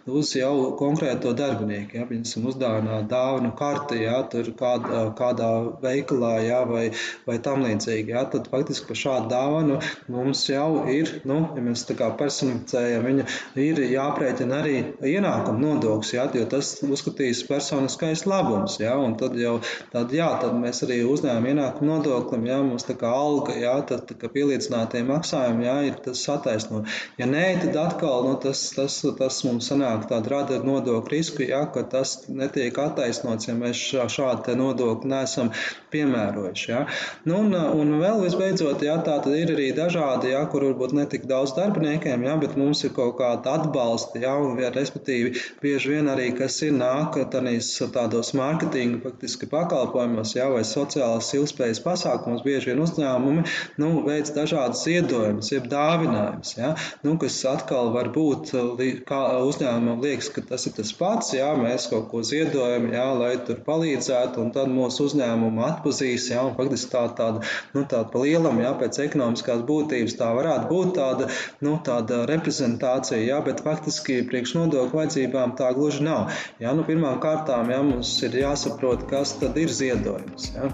uz 0.10 0.32
jau 0.34 0.72
konkrēto 0.80 1.36
darbinieku. 1.38 2.00
Jā, 2.00 2.08
piemēram, 2.10 2.48
uzdāvināt 2.50 3.06
dāvanu 3.12 3.52
karti, 3.60 4.00
jā, 4.08 4.16
tur 4.32 4.50
kādā, 4.58 5.04
kādā 5.20 5.50
veikalā, 5.84 6.32
jā, 6.42 6.64
vai, 6.66 6.88
vai 7.28 7.36
tam 7.46 7.62
līdzīgi. 7.68 8.16
Jā, 8.16 8.26
tad 8.34 8.50
faktiski 8.50 8.90
par 8.90 9.02
šādu 9.04 9.30
dāvanu 9.36 9.78
mums 10.10 10.42
jau 10.50 10.88
ir, 10.90 11.14
nu, 11.30 11.44
ja 11.54 11.68
mēs 11.68 11.86
tā 11.86 11.94
kā 12.02 12.10
personificējam 12.18 13.06
viņu, 13.06 13.28
ir 13.68 13.84
jāprēķina 13.92 14.64
arī 14.64 14.80
ienākuma 15.14 15.62
nodoklis, 15.68 16.16
jā, 16.18 16.26
jo 16.42 16.50
tas 16.58 16.74
uzskatīs 16.90 17.46
personiskais 17.46 18.26
labums, 18.26 18.82
jā, 18.82 18.98
un 18.98 19.14
tad 19.22 19.38
jau, 19.38 19.60
tad 19.94 20.18
jā, 20.18 20.34
tad 20.42 20.58
mēs 20.58 20.82
arī 20.90 21.04
uzņēmām 21.06 21.52
ienākumu 21.54 21.83
nodoklim, 21.86 22.46
ja 22.48 22.60
mums 22.66 22.88
tā 22.88 22.96
kā 23.00 23.12
alga, 23.14 23.56
ja, 23.60 23.76
tad 23.88 24.06
tā 24.10 24.18
kā 24.20 24.30
pielīdzinātie 24.34 25.04
maksājumi, 25.08 25.68
ja, 25.68 25.76
ir 25.88 26.00
tas 26.06 26.22
attaisno. 26.32 26.84
Ja 27.20 27.28
nē, 27.30 27.46
tad 27.64 27.78
atkal 27.82 28.28
nu, 28.28 28.36
tas, 28.44 28.66
tas, 28.76 29.00
tas 29.20 29.40
mums 29.48 29.70
sanāk 29.72 30.08
tāda 30.12 30.34
rada 30.34 30.60
nodokļu 30.64 31.14
risku, 31.14 31.46
ja, 31.48 31.64
ka 31.74 31.86
tas 31.90 32.16
netiek 32.28 32.78
attaisnots, 32.80 33.50
ja 33.50 33.58
mēs 33.58 33.82
šādu 34.14 34.56
nodokli 34.60 35.12
neesam 35.12 35.52
piemērojuši. 35.94 36.70
Ja. 36.72 36.84
Nu, 37.30 37.40
un, 37.44 37.54
un 37.54 37.96
vēl 38.02 38.24
visbeidzot, 38.26 38.84
ja, 38.86 38.98
tā 39.06 39.20
tad 39.24 39.36
ir 39.38 39.54
arī 39.54 39.70
dažādi, 39.78 40.34
ja, 40.34 40.44
kur 40.52 40.66
varbūt 40.70 40.96
netik 40.98 41.28
daudz 41.30 41.56
darbiniekiem, 41.58 42.26
ja, 42.28 42.36
bet 42.42 42.58
mums 42.60 42.84
ir 42.88 42.94
kaut 42.96 43.18
kāda 43.20 43.58
atbalsta, 43.60 44.22
ja, 44.24 44.36
un, 44.42 44.58
ja, 44.62 44.72
respektīvi 44.74 45.34
bieži 45.64 45.96
vien 45.96 46.10
arī, 46.12 46.32
kas 46.38 46.60
ir 46.66 46.76
nāk 46.78 47.20
tādos 47.34 48.34
mārketinga 48.38 49.02
faktiski 49.04 49.50
pakalpojumos, 49.52 50.36
ja, 50.38 50.50
vai 50.54 50.64
sociālās 50.68 51.32
ilgspējas 51.38 51.73
iespējas 51.74 52.04
pasākumos 52.04 52.44
bieži 52.46 52.72
vien 52.72 52.82
uzņēmumi 52.84 53.44
nu, 53.82 53.90
veic 54.06 54.30
dažādas 54.36 54.84
ziedojumus, 54.86 55.52
jeb 55.54 55.68
dāvinājumus, 55.72 56.54
ja, 56.58 56.74
nu, 57.06 57.16
kas 57.22 57.40
atkal 57.50 57.92
var 57.94 58.12
būt, 58.14 58.54
kā 59.08 59.22
uzņēmumam 59.48 60.04
liekas, 60.04 60.30
ka 60.34 60.44
tas 60.50 60.68
ir 60.70 60.76
tas 60.78 60.94
pats, 60.98 61.34
ja 61.36 61.54
mēs 61.60 61.88
kaut 61.92 62.10
ko 62.12 62.24
ziedojam, 62.26 62.90
ja, 62.94 63.08
lai 63.18 63.34
tur 63.48 63.62
palīdzētu, 63.66 64.42
un 64.44 64.54
tad 64.56 64.72
mūsu 64.74 65.10
uzņēmumu 65.10 65.66
atpazīs, 65.68 66.30
ja, 66.34 66.44
un 66.48 66.56
faktiski 66.58 66.92
tā 66.94 67.06
tāda, 67.18 67.44
nu, 67.76 67.86
tāda 67.86 68.10
pa 68.14 68.24
lielam, 68.24 68.62
ja, 68.64 68.74
pēc 68.80 69.02
ekonomiskās 69.08 69.66
būtības 69.68 70.18
tā 70.20 70.32
varētu 70.38 70.70
būt 70.72 70.96
tāda, 71.00 71.30
nu, 71.66 71.78
tāda 71.86 72.24
reprezentācija, 72.30 73.22
ja, 73.24 73.42
bet 73.46 73.64
faktiski 73.66 74.22
priekš 74.30 74.58
nodokļu 74.60 75.02
vajadzībām 75.02 75.58
tā 75.60 75.74
gluži 75.78 76.06
nav. 76.08 76.34
Ja, 76.62 76.76
nu, 76.78 76.86
pirmām 76.88 77.22
kārtām, 77.24 77.72
ja, 77.74 77.84
mums 77.86 78.16
ir 78.26 78.42
jāsaprot, 78.44 79.08
kas 79.12 79.38
tad 79.42 79.60
ir 79.62 79.72
ziedojums. 79.74 80.52
Ja. 80.58 80.72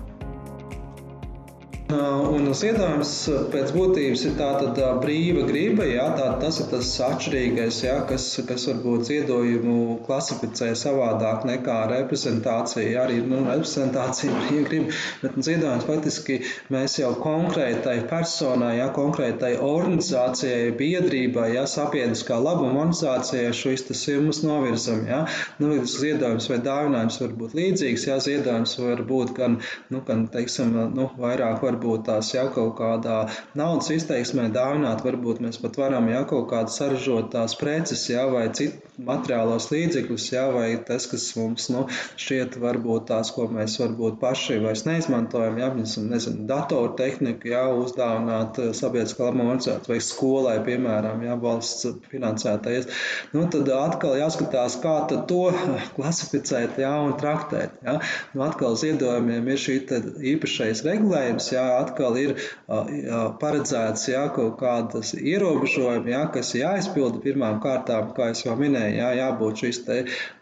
Un 1.89 2.43
ziedojums 2.53 3.11
pēc 3.49 3.71
būtības 3.73 4.23
ir 4.29 4.33
tāda 4.37 4.89
brīva 5.01 5.41
griba, 5.47 5.87
jā, 5.89 6.03
tā, 6.13 6.27
tas 6.41 6.59
ir 6.61 6.67
tas 6.69 6.89
atšķirīgais, 7.01 7.79
jā, 7.81 7.95
kas, 8.05 8.27
kas 8.45 8.67
varbūt 8.69 9.07
ziedojumu 9.07 9.95
klasificē 10.05 10.67
savādāk 10.77 11.47
nekā 11.49 11.77
reprezentācija. 11.89 12.83
Jā, 12.91 13.05
arī 13.07 13.23
nu, 13.25 13.39
reprezentācija 13.47 14.29
ir 14.29 14.37
brīva 14.43 14.67
griba, 14.67 14.99
bet 15.23 15.39
ziedojums 15.47 15.87
faktiski 15.87 16.37
mēs 16.75 16.99
jau 17.01 17.09
konkrētai 17.23 17.95
personai, 18.11 18.75
jā, 18.77 18.91
konkrētai 18.93 19.55
organizācijai, 19.71 20.69
biedrībai, 20.77 21.47
jā, 21.55 21.65
sabiedriskā 21.73 22.37
labuma 22.37 22.83
organizācijai 22.83 23.49
šīs 23.63 23.87
summas 23.97 24.43
novirzam. 24.45 25.07
Jā. 25.09 25.23
Nu, 25.57 25.73
ziedojums 25.89 26.51
vai 26.53 26.61
dāvinājums 26.69 27.17
var 27.25 27.35
būt 27.41 27.57
līdzīgs, 27.57 28.07
jā, 28.11 28.21
ziedojums 28.29 28.77
var 28.85 29.03
būt 29.09 29.33
gan, 29.41 29.57
nu, 29.89 30.05
gan 30.05 30.27
teiksim, 30.29 30.77
nu, 30.93 31.09
vairāk 31.17 31.65
var 31.65 31.78
varbūt 31.79 32.05
tās 32.09 32.33
jau 32.35 32.47
kaut 32.53 32.75
kādā 32.79 33.29
naudas 33.55 33.89
izteiksmē 33.95 34.49
dāvināt, 34.53 35.03
varbūt 35.05 35.39
mēs 35.43 35.59
pat 35.63 35.79
varam 35.79 36.09
jau 36.11 36.25
kaut 36.27 36.49
kādu 36.51 36.75
saražotās 36.75 37.55
preces, 37.59 38.03
jā, 38.11 38.25
vai 38.29 38.49
citu 38.51 38.89
materiālos 38.99 39.69
līdzekļus, 39.71 40.25
jā, 40.33 40.45
vai 40.51 40.67
tas, 40.83 41.07
kas 41.07 41.29
mums 41.39 41.69
nu, 41.71 41.85
šķiet 42.19 42.57
varbūt 42.59 43.07
tās, 43.13 43.31
ko 43.31 43.47
mēs 43.51 43.77
varbūt 43.79 44.19
paši 44.19 44.59
vairs 44.63 44.83
neizmantojam, 44.87 45.59
jā, 45.59 45.69
piemēram, 45.71 46.09
nezinu, 46.11 46.45
datoru 46.49 46.93
tehniku, 46.99 47.51
jā, 47.53 47.63
uzdāvināt 47.79 48.59
sabiedriskā 48.75 49.29
labuma 49.29 49.53
organizācijai 49.53 49.95
vai 49.95 49.99
skolai, 50.03 50.57
piemēram, 50.65 51.23
jā, 51.23 51.37
valsts 51.39 51.87
finansētais. 52.11 52.89
Nu, 53.35 53.45
tad 53.51 53.71
atkal 53.75 54.17
jāskatās, 54.19 54.79
kā 54.83 54.97
to 55.09 55.45
klasificēt, 55.95 56.79
jā, 56.83 56.91
un 57.05 57.15
traktēt, 57.19 57.79
jā. 57.85 57.99
Nu, 58.33 58.43
atkal 58.49 58.75
ziedojumiem 58.79 59.47
ir 59.53 59.63
šī 59.63 59.79
īpašais 60.35 60.83
regulējums, 60.87 61.51
jā, 61.55 61.68
atkal 61.79 62.17
ir 62.19 62.35
paredzēts 63.41 64.07
jā, 64.11 64.25
kaut 64.35 64.57
kādas 64.61 65.13
ierobežojumi, 65.17 66.13
jā, 66.13 66.23
kas 66.33 66.53
jāizpilda 66.57 67.21
pirmām 67.23 67.59
kārtām, 67.63 68.11
kā 68.17 68.31
jau 68.33 68.55
minēju, 68.59 68.97
jā, 68.99 69.09
jābūt 69.19 69.63
šīs 69.63 69.81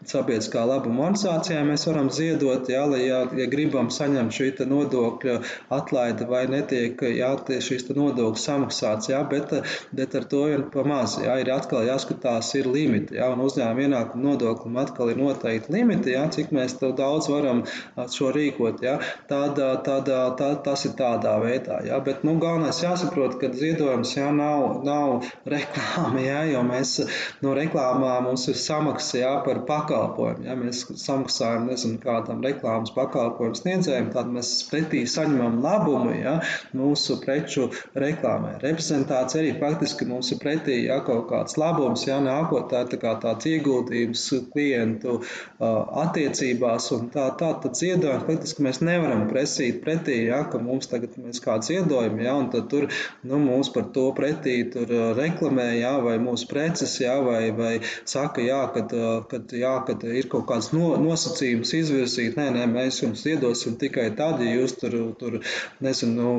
sabiedriskā 0.08 0.64
labuma 0.68 1.08
organizācijā. 1.08 1.62
Mēs 1.68 1.86
varam 1.88 2.10
ziedot, 2.14 2.68
jā, 2.70 2.84
lai, 2.90 3.02
jā, 3.06 3.22
ja 3.38 3.48
gribam 3.50 3.90
saņemt 3.94 4.34
šī 4.34 4.50
nodokļa 4.68 5.38
atlaide 5.74 6.26
vai 6.28 6.44
netiek 6.50 7.02
jā, 7.14 7.30
šīs 7.68 7.88
nodokļu 7.90 8.42
samaksāts, 8.42 9.10
jā, 9.12 9.22
bet, 9.30 9.54
bet 9.94 10.16
ar 10.18 10.28
to 10.30 10.44
vien 10.50 10.66
pamaz. 10.72 11.18
Jā, 11.22 11.38
ir 11.42 11.52
atkal 11.54 11.86
jāskatās, 11.88 12.50
ir 12.58 12.68
limiti, 12.70 13.18
jā, 13.18 13.28
un 13.32 13.42
uzņēmuma 13.44 13.86
ienākuma 13.86 14.32
nodoklim 14.32 14.78
atkal 14.80 15.12
ir 15.12 15.20
noteikti 15.20 15.74
limiti, 15.74 16.14
jā, 16.16 16.24
cik 16.32 16.52
mēs 16.54 16.78
daudz 16.80 17.28
varam 17.32 17.64
šo 18.12 18.32
rīkot. 18.34 18.82
Jā. 18.84 18.98
Tāda, 19.30 19.70
tāda, 19.84 20.20
tā, 20.38 20.52
tas 20.64 20.84
ir 20.88 20.94
tā 20.98 21.14
tādā 21.18 21.38
veidā. 21.42 21.80
Ja? 21.86 21.98
Bet 22.04 22.24
nu, 22.26 22.36
galvenais 22.40 22.80
jāsaprot, 22.82 23.38
ka 23.40 23.50
ziedojums 23.54 24.14
ja, 24.16 24.30
nav, 24.34 24.82
nav 24.86 25.26
reklāma, 25.48 26.20
ja? 26.22 26.42
jo 26.48 26.62
mēs 26.66 26.98
no 27.42 27.54
reklāmā 27.56 28.18
mums 28.24 28.48
ir 28.48 28.58
samaksa 28.58 29.18
ja, 29.22 29.32
par 29.46 29.64
pakalpojumu. 29.68 30.46
Ja? 30.46 30.56
Mēs 30.58 30.84
samaksājam 31.02 31.68
nezinu, 31.70 32.00
kādam 32.02 32.42
reklāmas 32.44 32.92
pakalpojumu 32.96 33.58
sniedzējiem, 33.58 34.10
tad 34.14 34.30
mēs 34.32 34.52
pretī 34.70 35.04
saņemam 35.08 35.60
labumu 35.64 36.14
ja? 36.16 36.38
mūsu 36.76 37.18
preču 37.22 37.68
reklāmai. 37.98 38.56
Reprezentācija 38.62 39.42
arī 39.42 39.54
faktiski 39.60 40.08
mums 40.08 40.32
ir 40.34 40.42
pretī 40.42 40.82
ja, 40.86 41.00
kaut 41.06 41.28
kāds 41.32 41.58
labums, 41.60 42.06
ja 42.08 42.20
nākotnē 42.22 42.84
tā 42.92 43.00
kā 43.00 43.14
tāds 43.22 43.48
ieguldījums 43.48 44.26
klientu 44.52 45.18
uh, 45.18 45.66
attiecībās 46.04 46.90
un 46.96 47.08
tā, 47.14 47.28
tā 47.38 47.52
tad 47.62 47.78
ziedojums 47.78 48.26
faktiski 48.28 48.64
mēs 48.66 48.82
nevaram 48.84 49.26
presīt 49.30 49.80
pretī, 49.84 50.20
ja, 50.28 50.42
ka 50.50 50.60
mums 50.62 50.90
tagad 50.90 51.07
mēs 51.16 51.40
kādu 51.44 51.68
ziedojam, 51.70 52.18
ja, 52.22 52.34
un 52.38 52.50
tad 52.52 52.68
tur 52.72 52.88
nu, 53.22 53.40
mūs 53.42 53.72
par 53.74 53.88
to 53.94 54.08
pretī 54.16 54.58
tur 54.72 54.90
reklamē, 55.18 55.68
ja, 55.78 55.94
vai 56.04 56.16
mūsu 56.22 56.48
preces, 56.50 56.98
ja, 57.02 57.18
vai, 57.24 57.50
vai 57.56 57.72
saka, 58.04 58.42
jā, 58.44 58.60
kad, 58.74 58.92
kad, 59.30 59.54
jā, 59.56 59.74
kad 59.88 60.04
ir 60.08 60.28
kaut 60.32 60.46
kāds 60.50 60.70
no, 60.74 60.92
nosacījums 61.00 61.74
izvirzīt, 61.78 62.38
nē, 62.38 62.50
nē, 62.56 62.66
mēs 62.72 63.02
jums 63.02 63.24
iedosim 63.28 63.78
tikai 63.80 64.10
tad, 64.18 64.42
ja 64.44 64.54
jūs 64.58 64.76
tur, 64.80 64.96
tur 65.20 65.38
nezinu, 65.84 66.34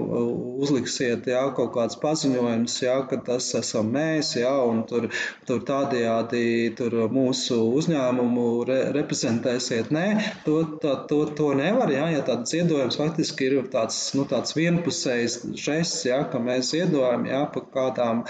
uzliksiet, 0.63 1.27
jā, 1.29 1.43
kaut 1.57 1.73
kāds 1.75 1.99
paziņojums, 2.01 2.77
jā, 2.85 2.97
ka 3.09 3.21
tas 3.25 3.51
esam 3.59 3.91
mēs, 3.95 4.35
jā, 4.39 4.53
un 4.69 4.83
tur, 4.89 5.09
tur 5.49 5.63
tādējādi 5.67 6.43
tur 6.79 6.95
mūsu 7.13 7.59
uzņēmumu 7.79 8.47
re, 8.69 8.79
reprezentēsiet. 8.95 9.91
Nē, 9.95 10.05
to, 10.45 10.61
tā, 10.83 10.95
to, 11.09 11.21
to 11.37 11.51
nevar, 11.57 11.91
jā, 11.93 12.09
ja 12.13 12.23
tāds 12.25 12.53
ziedojums 12.53 12.99
faktiski 12.99 13.49
ir 13.49 13.57
tāds, 13.73 13.99
nu, 14.17 14.25
tāds 14.29 14.48
vienpusējs 14.57 15.39
žests, 15.59 16.05
ja, 16.07 16.19
ka 16.31 16.41
mēs 16.43 16.71
iedojam 16.77 17.25
ja, 17.29 17.43
par 17.53 17.65
kādām 17.73 18.23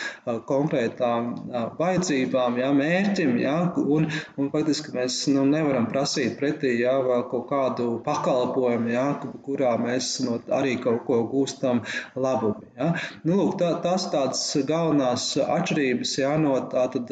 konkrētām 0.49 1.31
vajadzībām, 1.79 2.59
ja, 2.61 2.71
mērķim, 2.75 3.35
ja, 3.41 3.57
un, 3.79 4.09
un 4.37 4.51
faktiski 4.53 4.95
mēs 4.95 5.21
nu, 5.33 5.45
nevaram 5.49 5.89
prasīt 5.91 6.37
pretī 6.39 6.75
ja, 6.79 6.97
vēl 7.05 7.25
kaut 7.31 7.47
kādu 7.51 7.89
pakalpojumu, 8.05 8.93
ja, 8.93 9.07
kurā 9.45 9.75
mēs 9.81 10.17
no, 10.25 10.39
arī 10.59 10.77
kaut 10.83 11.05
ko 11.07 11.23
gūstam 11.31 11.83
labumu. 12.15 12.68
Ja. 12.79 12.93
Nu, 13.27 13.35
lūk, 13.35 13.57
tā, 13.59 13.73
tas 13.83 14.05
tādas 14.13 14.41
galvenās 14.67 15.25
atšķirības 15.43 16.13
ja, 16.21 16.31
no 16.39 16.53
tātad, 16.71 17.11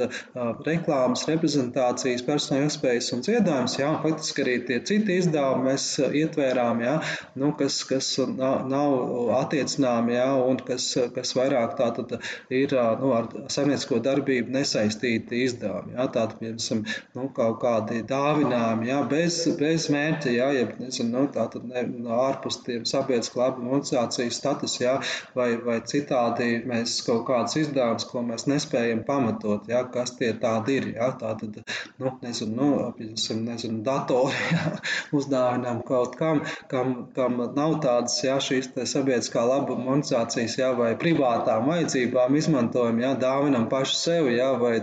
reklāmas, 0.63 1.25
reprezentācijas, 1.27 2.23
personāla 2.27 2.69
iespējas 2.69 3.09
un 3.15 3.23
ziedojums, 3.25 3.75
ja, 3.81 3.89
un 3.91 3.99
faktiski 4.05 4.45
arī 4.45 4.55
tie 4.69 4.77
citi 4.87 5.17
izdevumi 5.19 5.67
mēs 5.71 5.87
ietvērām, 6.07 6.83
ja, 6.85 6.93
nu, 7.39 7.51
kas, 7.59 7.81
kas 7.89 8.13
nav, 8.31 8.63
nav 8.71 8.95
attiecināmi, 9.41 10.15
ja, 10.15 10.29
un 10.39 10.61
kas, 10.69 10.87
kas 11.15 11.35
vairāk 11.35 11.75
tātad 11.81 12.15
ir 12.53 12.77
nu, 13.01 13.11
ar 13.17 13.27
saimniecisko 13.51 13.99
darbību 14.07 14.55
nesaistīti 14.55 15.43
izdevumi. 15.49 15.97
Ja, 15.97 16.07
tātad, 16.07 16.37
piemēram, 16.39 16.85
nu, 17.17 17.27
kaut 17.35 17.59
kādi 17.65 18.05
dāvinājumi, 18.07 18.87
ja, 18.93 19.01
bez, 19.11 19.41
bez 19.59 19.89
mērķa, 19.91 20.31
ja, 20.31 20.47
ja 20.55 20.71
nezinu, 20.79 21.11
nu, 21.11 21.27
tātad 21.35 21.67
ne, 21.67 21.83
ārpus 22.21 22.61
tiem 22.63 22.87
sabiedriskā 22.87 23.43
labuma 23.43 23.75
organizācijas 23.75 24.39
status, 24.39 24.79
ja, 24.79 24.97
vai, 25.35 25.56
vai 25.65 25.77
citādi 25.89 26.63
mēs 26.69 26.99
kaut 27.05 27.25
kādas 27.29 27.57
izdevumus, 27.59 28.05
ko 28.09 28.23
mēs 28.25 28.47
nespējam 28.49 29.03
pamatot, 29.07 29.67
ja, 29.71 29.83
kas 29.93 30.15
tie 30.19 30.33
tādi 30.41 30.77
ir. 30.81 30.89
Ja, 30.97 31.11
tātad, 31.19 31.61
nu, 31.97 32.11
nezinu, 32.21 32.53
nu, 32.55 32.67
piemēram, 32.97 33.43
nezinu, 33.47 33.79
datoru 33.85 34.33
jā, 34.53 34.73
uzdāvinām 35.17 35.81
kaut 35.87 36.17
kam, 36.19 36.43
kam, 36.71 36.93
kam 37.15 37.39
nav 37.55 37.77
tādas 37.85 38.17
jā, 38.23 38.37
šīs 38.43 38.69
sabiedriskā 38.91 39.43
labuma 39.47 39.87
monetizācijas 39.89 40.57
jā, 40.59 40.71
vai 40.77 40.91
privātām 40.99 41.69
vajadzībām 41.71 42.37
izmantojam, 42.37 43.01
jā, 43.01 43.13
dāvinam 43.21 43.67
paši 43.71 43.97
sev 43.97 44.31
jā, 44.33 44.51
vai 44.61 44.75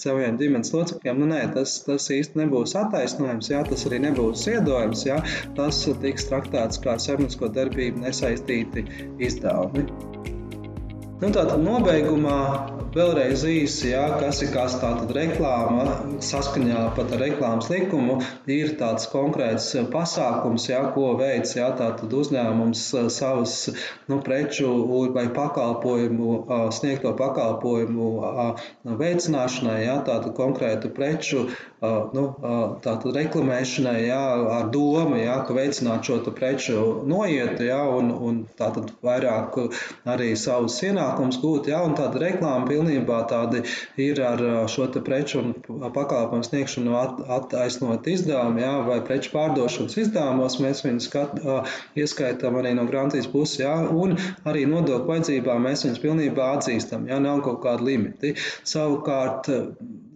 saviem 0.00 0.38
ģimenes 0.40 0.72
locekļiem. 0.74 1.22
Nu, 1.22 1.30
nē, 1.34 1.42
tas, 1.56 1.76
tas 1.86 2.08
īsti 2.14 2.44
nebūs 2.44 2.76
attaisnojums, 2.78 3.50
jā, 3.50 3.64
tas 3.68 3.86
arī 3.90 4.02
nebūs 4.06 4.46
ziedojums. 4.46 5.06
Jā, 5.08 5.20
tas 5.58 5.82
tiks 6.02 6.30
traktēts 6.30 6.82
kā 6.84 6.96
sabiedrisko 7.02 7.50
darbību 7.54 8.04
nesaistīti 8.06 8.86
izdevumi. 9.22 9.88
Nu, 11.22 11.30
tātad 11.30 11.60
nobeigumā 11.62 12.38
Vēlreiz 12.94 13.42
īsi, 13.42 13.88
jā, 13.90 14.04
kas 14.20 14.38
ir 14.44 14.52
kas 14.54 14.76
tātad 14.78 15.10
reklāma, 15.16 15.84
saskaņā 16.22 16.82
pat 16.94 17.10
ar 17.16 17.22
reklāmas 17.24 17.66
likumu, 17.72 18.20
ir 18.46 18.76
tāds 18.78 19.08
konkrēts 19.10 19.72
pasākums, 19.90 20.68
jā, 20.70 20.78
ko 20.94 21.08
veids 21.18 21.56
jā, 21.58 21.72
uzņēmums 22.20 22.84
savas 23.16 23.56
nu, 24.06 24.20
preču 24.22 24.70
vai 25.16 25.26
pakalpojumu, 25.34 26.36
sniegto 26.76 27.16
pakalpojumu 27.18 28.12
veicināšanai, 29.02 29.80
jā, 29.88 29.98
tātad 30.06 30.30
konkrētu 30.38 30.92
preču 30.94 31.48
nu, 32.14 32.24
reklamēšanai, 33.18 33.96
jā, 34.06 34.22
ar 34.60 34.70
domu, 34.70 35.18
jā, 35.18 35.40
ka 35.48 35.58
veicināt 35.58 36.06
šo 36.06 36.20
preču 36.30 36.78
noietu, 37.10 37.66
jā, 37.66 37.82
un, 37.98 38.14
un 38.14 38.40
tātad 38.58 38.94
vairāk 39.04 39.58
arī 40.14 40.30
savus 40.38 40.78
ienākumus 40.86 41.42
gūt, 41.42 41.74
jā, 41.74 41.82
un 41.84 41.98
tāda 41.98 42.22
reklāma 42.22 42.70
pilnībā 42.84 43.20
tādi 43.30 43.62
ir 44.00 44.20
ar 44.22 44.42
šo 44.68 44.86
preču 45.04 45.40
un 45.40 45.52
pakalpojumu 45.94 46.44
sniegšanu 46.44 46.96
at, 46.98 47.22
attaisnot 47.38 48.06
izdevumu, 48.10 48.60
jā, 48.60 48.72
vai 48.88 49.00
preču 49.06 49.32
pārdošanas 49.34 49.96
izdevumos. 50.04 50.58
Mēs 50.60 50.84
viņus 50.84 51.08
skat, 51.08 51.40
ieskaitām 51.96 52.58
arī 52.60 52.74
no 52.76 52.86
grāmatīs 52.90 53.28
puses, 53.30 53.60
jā, 53.64 53.74
un 53.90 54.16
arī 54.44 54.66
nodokļu 54.68 55.08
vajadzībām 55.10 55.64
mēs 55.68 55.86
viņus 55.86 56.02
pilnībā 56.04 56.52
atzīstam, 56.58 57.08
ja 57.08 57.20
nav 57.22 57.42
kaut 57.46 57.62
kādi 57.64 57.88
limiti. 57.90 58.34
Savukārt, 58.68 59.50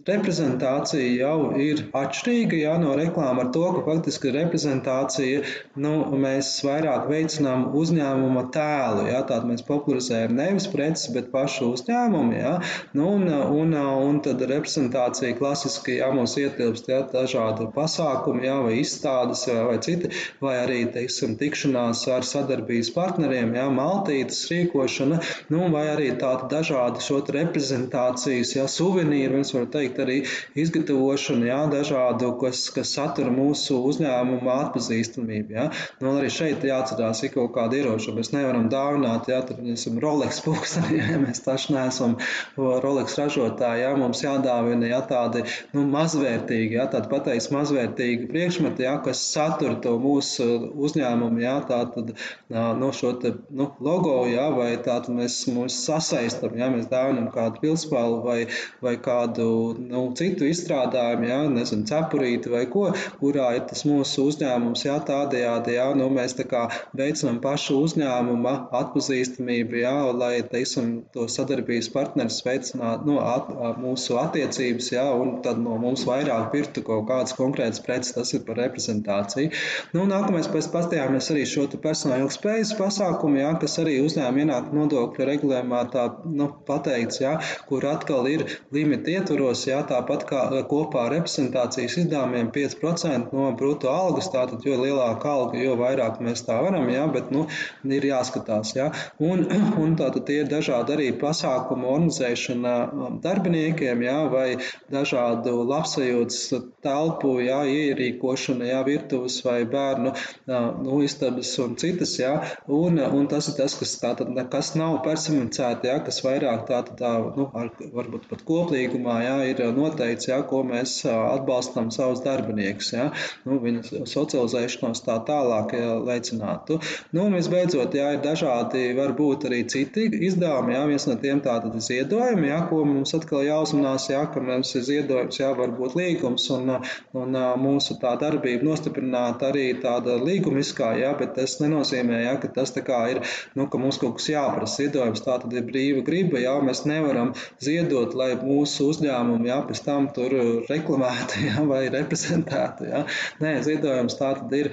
reprezentācija 0.09 1.07
jau 1.19 1.51
ir 1.61 1.85
atšķirīga 1.95 2.61
jā, 2.63 2.75
no 2.81 2.95
reklāmas 2.99 3.45
ar 3.45 3.51
to, 3.55 3.65
ka 3.75 3.83
faktiski 3.85 4.33
reprezentācija 4.35 5.43
nu, 5.79 5.93
mēs 6.19 6.51
vairāk 6.65 7.07
veicinām 7.11 7.69
uzņēmuma 7.79 8.47
tēlu. 8.55 9.05
Jā, 9.09 9.21
Tātad 9.29 9.47
mēs 9.49 9.63
popularizējam 9.67 10.35
nevis 10.37 10.67
preces, 10.71 11.09
bet 11.15 11.29
pašu 11.33 11.71
uzņēmumu. 11.75 12.35
Jā, 12.39 12.53
nu, 12.97 13.09
un, 13.17 13.27
un, 13.29 13.75
un 14.09 14.19
tad 14.25 14.41
reprezentācija 14.49 15.37
klasiski 15.37 15.99
jā, 15.99 16.09
mums 16.15 16.35
ietilpst 16.41 16.89
jā, 16.91 17.01
dažādi 17.13 17.69
pasākumi, 17.75 18.45
jā, 18.47 18.57
vai 18.65 18.75
izstādes 18.81 19.45
jā, 19.49 19.59
vai 19.67 19.77
citi, 19.85 20.11
vai 20.43 20.55
arī 20.63 20.81
teiksim, 20.93 21.35
tikšanās 21.39 22.05
ar 22.13 22.25
sadarbības 22.27 22.91
partneriem, 22.95 23.53
jā, 23.57 23.67
maltītes 23.73 24.41
rīkošana, 24.51 25.21
nu, 25.53 25.65
vai 25.73 25.85
arī 25.93 26.11
tādi 26.19 26.49
dažādi 26.55 27.03
šo 27.05 27.21
reprezentācijas, 27.35 28.55
jā, 28.57 28.65
suvenīri, 28.71 29.39
mēs 29.39 29.53
varam 29.55 29.69
teikt, 29.73 29.98
arī 30.03 30.17
izgatavošanu, 30.59 31.47
jā, 31.49 31.59
dažādu, 31.71 32.31
kas, 32.41 32.65
kas 32.75 32.93
satura 32.97 33.31
mūsu 33.33 33.79
uzņēmuma 33.89 34.57
atpazīstamību. 34.65 35.55
Jā. 35.57 35.67
Nu, 36.03 36.13
arī 36.19 36.31
šeit 36.33 36.65
jāatcerās, 36.67 37.23
ir 37.25 37.33
kaut 37.35 37.53
kāda 37.57 37.79
ieroča. 37.79 38.13
Mēs 38.15 38.33
nevaram 38.35 38.69
dāvināt, 38.71 39.29
ja 39.31 39.41
tur 39.45 39.61
esam 39.73 39.99
Rolex 40.03 40.41
pulksteni, 40.45 40.99
ja 41.13 41.19
mēs 41.21 41.43
taču 41.45 41.75
neesam 41.75 42.17
Rolex 42.57 43.17
ražotāji. 43.19 43.85
Jā. 43.85 43.93
Mums 43.99 44.23
jādāvina 44.23 44.89
jā, 44.89 45.01
tādi 45.09 45.43
nu, 45.75 45.85
mazvērtīgi, 45.93 46.77
jā, 46.77 46.87
tādi 46.93 47.11
pateiks 47.11 47.49
mazvērtīgi 47.53 48.29
priekšmeti, 48.31 48.85
jā, 48.85 48.95
kas 49.05 49.21
satura 49.33 49.77
to 49.83 49.95
mūsu 50.01 50.47
uzņēmumu, 50.79 51.41
jā, 51.43 51.55
tātad 51.69 52.13
nu, 52.49 52.91
šo 52.95 53.13
te, 53.21 53.33
nu, 53.55 53.69
logo, 53.83 54.15
jā, 54.29 54.47
vai 54.55 54.71
tātad 54.77 55.13
mēs 55.15 55.41
mūs 55.51 55.77
sasaistam, 55.85 56.55
jā, 56.59 56.69
mēs 56.73 56.89
dāvinam 56.91 57.29
kādu 57.33 57.61
pilspālu 57.63 58.21
vai, 58.25 58.39
vai 58.83 58.95
kādu 59.01 59.49
nu, 59.89 60.03
citu 60.17 60.47
izstrādājumu, 60.49 61.27
jā, 61.29 61.39
nezinu, 61.53 61.85
cepurīti 61.89 62.51
vai 62.51 62.65
ko, 62.71 62.89
kurā 63.21 63.49
ir 63.57 63.65
tas 63.69 63.85
mūsu 63.87 64.27
uzņēmums, 64.29 64.85
jā, 64.85 64.97
tādējādi, 65.07 65.75
jā, 65.77 65.87
nu, 65.99 66.09
mēs 66.13 66.35
tā 66.37 66.45
kā 66.49 66.65
veicinām 66.97 67.39
pašu 67.43 67.79
uzņēmuma 67.85 68.55
atpazīstamību, 68.79 69.79
jā, 69.83 69.95
lai, 70.19 70.33
teiksim, 70.51 70.91
to 71.15 71.27
sadarbības 71.31 71.91
partneris 71.93 72.41
veicinātu, 72.45 73.09
nu, 73.09 73.19
at, 73.23 73.49
mūsu 73.79 74.19
attiecības, 74.21 74.91
jā, 74.95 75.05
un 75.15 75.39
tad 75.45 75.61
no 75.63 75.77
mums 75.81 76.05
vairāk 76.09 76.49
pirktu 76.53 76.83
kaut 76.87 77.07
kādas 77.09 77.35
konkrētas 77.37 77.83
preces, 77.85 78.13
tas 78.17 78.33
ir 78.35 78.43
par 78.47 78.59
reprezentāciju. 78.61 79.53
Nu, 79.95 80.05
nākamais 80.09 80.49
pēc 80.51 80.69
pastījāmies 80.73 81.31
arī 81.33 81.45
šo 81.49 81.67
personāla 81.79 82.25
ilgspējas 82.25 82.75
pasākumu, 82.79 83.41
jā, 83.41 83.53
kas 83.61 83.79
arī 83.81 83.99
uzņēmuma 84.03 84.45
ienākuma 84.45 84.83
nodokļu 84.83 85.29
regulējumā 85.29 85.83
tā, 85.93 86.05
nu, 86.29 86.49
pateikts, 86.67 87.21
jā, 87.23 87.35
kur 87.69 87.85
atkal 87.89 88.27
ir 88.31 88.45
limiti 88.75 89.15
ietvaros, 89.17 89.65
jā, 89.69 89.79
tāpat 89.89 90.25
kā 90.29 90.43
kopā 90.69 91.05
ar 91.07 91.15
reprezentācijas 91.17 91.97
izdevumiem 92.03 92.51
5% 92.55 93.35
no 93.35 93.49
brutto 93.59 93.91
algas. 93.91 94.29
Tātad, 94.33 94.63
jo 94.65 94.77
lielāka 94.79 95.31
alga, 95.31 95.59
jo 95.61 95.75
vairāk 95.79 96.19
mēs 96.23 96.43
tā 96.47 96.59
varam, 96.63 96.87
jā, 96.91 97.05
bet 97.13 97.31
nu, 97.33 97.45
ir 97.85 98.07
jāskatās. 98.09 98.73
Jā. 98.77 98.89
Un, 99.23 99.45
un 99.83 99.95
tātad 99.99 100.29
ir 100.33 100.49
dažādi 100.51 100.95
arī 100.95 101.09
pasākumu 101.21 101.89
organizēšana 101.93 102.75
darbiniekiem, 103.23 104.03
jā, 104.05 104.17
vai 104.31 104.47
dažādu 104.93 105.55
labsajūtas 105.69 106.41
telpu, 106.85 107.35
jā, 107.45 107.61
ierīkošana, 107.69 108.69
jā, 108.71 108.81
virtuves 108.87 109.39
vai 109.45 109.61
bērnu 109.69 110.13
nu, 110.47 110.99
istabas 111.05 111.51
un 111.61 111.75
citas. 111.79 112.15
Jā. 112.19 112.35
Un, 112.67 112.99
un 112.99 113.27
tas 113.31 113.49
ir 113.51 113.57
tas, 113.59 113.75
kas 113.79 113.95
tātad 114.01 114.31
nekas 114.35 114.73
nav 114.79 114.99
personificēti, 115.05 115.89
jā, 115.91 115.99
kas 116.05 116.21
vairāk 116.25 116.65
tātad 116.69 116.99
tā, 116.99 117.13
nu, 117.37 117.49
ar, 117.57 117.71
varbūt 117.95 118.29
pat 118.31 118.43
koplīgumā, 118.47 119.19
jā, 119.25 119.37
ir 119.51 119.58
ir 119.61 119.75
noteikts, 119.77 120.29
ja, 120.29 120.39
ko 120.47 120.61
mēs 120.67 121.01
atbalstam 121.09 121.89
savus 121.93 122.23
darbiniekus, 122.25 122.91
ja, 122.95 123.09
nu, 123.45 123.59
viņu 123.63 124.05
socializēšanos 124.09 125.03
tā 125.05 125.19
tālāk 125.27 125.75
ja, 125.77 125.95
veicinātu. 126.05 126.79
Nu, 127.15 127.27
visbeidzot, 127.33 127.95
ja, 127.97 128.13
ir 128.15 128.23
dažādi, 128.23 128.89
varbūt 128.97 129.47
arī 129.49 129.63
citi 129.69 130.07
izdevumi, 130.29 130.75
ja, 130.75 130.85
viens 130.89 131.07
no 131.09 131.17
tiem 131.21 131.41
tātad 131.45 131.75
ir 131.75 131.85
ziedojumi, 131.85 132.49
ja, 132.51 132.61
ko 132.69 132.83
mums 132.87 133.13
atkal 133.17 133.43
jāuzmanās, 133.47 134.09
ja, 134.11 134.25
ka 134.31 134.43
mums 134.43 134.73
ir 134.77 134.85
ziedojums, 134.87 135.39
ja, 135.41 135.51
varbūt 135.57 135.97
līgums 135.99 136.49
un, 136.55 136.75
un 137.17 137.39
mūsu 137.61 137.99
tā 138.01 138.15
darbība 138.21 138.67
nostiprināt 138.67 139.43
arī 139.45 139.67
tāda 139.83 140.17
līgumiskā, 140.21 140.93
ja, 141.01 141.13
bet 141.19 141.35
tas 141.37 141.57
nenozīmē, 141.63 142.23
ja, 142.25 142.35
ka 142.41 142.51
tas 142.55 142.73
tā 142.75 142.83
kā 142.85 143.01
ir, 143.13 143.21
nu, 143.57 143.67
ka 143.71 143.81
mums 143.81 143.99
kaut 144.01 144.19
kas 144.19 144.29
jāprasa. 144.31 144.79
Ziedojums 144.79 145.23
tā 145.25 145.39
tad 145.43 145.53
ir 145.55 145.65
brīva 145.67 146.03
griba, 146.05 146.39
ja, 146.41 146.55
mēs 146.63 146.85
nevaram 146.89 147.33
ziedot, 147.63 148.15
lai 148.17 148.31
mūsu 148.39 148.89
uzņēmumi, 148.93 149.48
ja, 149.49 149.59
pēc 149.65 149.83
tam 149.85 150.09
tur 150.15 150.33
reklamēta 150.69 151.41
ja, 151.49 151.65
vai 151.69 151.85
reprezentēta. 151.93 152.87
Ja. 152.89 153.03
Nē, 153.43 153.55
ziedojums 153.65 154.17
tā 154.19 154.33
tad 154.39 154.53
ir 154.55 154.71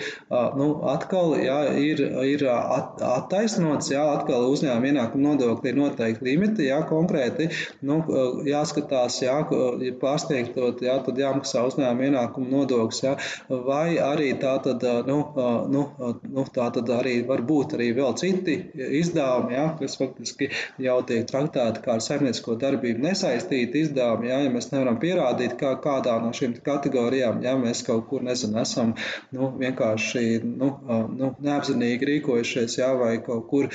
nu, 0.58 0.68
atkal 0.90 1.36
ja, 1.40 1.58
ir, 1.80 2.02
ir 2.26 2.46
at, 2.52 3.00
attaisnots, 3.02 3.90
ja, 3.92 4.04
atkal 4.16 4.48
uzņēmuma 4.52 4.92
ienākuma 4.92 5.32
nodokļi 5.32 5.72
ir 5.72 5.78
noteikti 5.80 6.26
limiti, 6.26 6.66
ja, 6.70 6.80
konkrēti 6.88 7.48
nu, 7.86 8.00
jāskatās, 8.46 9.18
ja 9.24 9.38
pārsniegtot, 10.00 10.82
ja, 10.86 10.98
tad 11.06 11.20
jāmaksā 11.20 11.64
uzņēmuma 11.70 12.10
ienākuma 12.10 12.52
nodoklis, 12.52 13.02
ja, 13.04 13.16
vai 13.48 13.96
arī 14.02 14.32
tā 14.42 14.56
tad, 14.64 14.84
nu, 15.08 15.18
nu, 15.72 15.84
nu, 16.22 16.46
tā 16.54 16.68
tad 16.74 16.90
arī 16.98 17.18
var 17.28 17.42
būt 17.46 17.76
arī 17.78 17.90
vēl 17.96 18.16
citi 18.20 18.58
izdevumi, 19.00 19.56
ja, 19.56 19.66
kas 19.80 19.98
faktiski 20.00 20.50
jau 20.82 20.98
tiek 21.06 21.26
traktēti 21.28 21.82
kā 21.84 21.96
ar 21.96 22.04
saimniecisko 22.04 22.56
darbību 22.60 23.04
nesaistīti 23.06 23.86
izdevumi, 23.86 24.30
ja, 24.30 24.40
ja 24.44 24.52
mēs 24.52 24.65
nevaram 24.72 24.98
pierādīt, 25.02 25.56
kā 25.60 25.74
kādā 25.82 26.16
no 26.22 26.32
šīm 26.36 26.56
kategorijām, 26.66 27.42
ja 27.44 27.56
mēs 27.60 27.82
kaut 27.86 28.06
kur 28.10 28.24
nezinu, 28.26 28.58
esam 28.62 28.94
nu, 29.34 29.50
vienkārši 29.60 30.24
nu, 30.44 30.70
nu, 31.16 31.32
neapzinīgi 31.46 32.10
rīkojušies, 32.10 32.78
ja, 32.80 32.92
vai 32.98 33.16
kaut 33.26 33.46
kur 33.50 33.68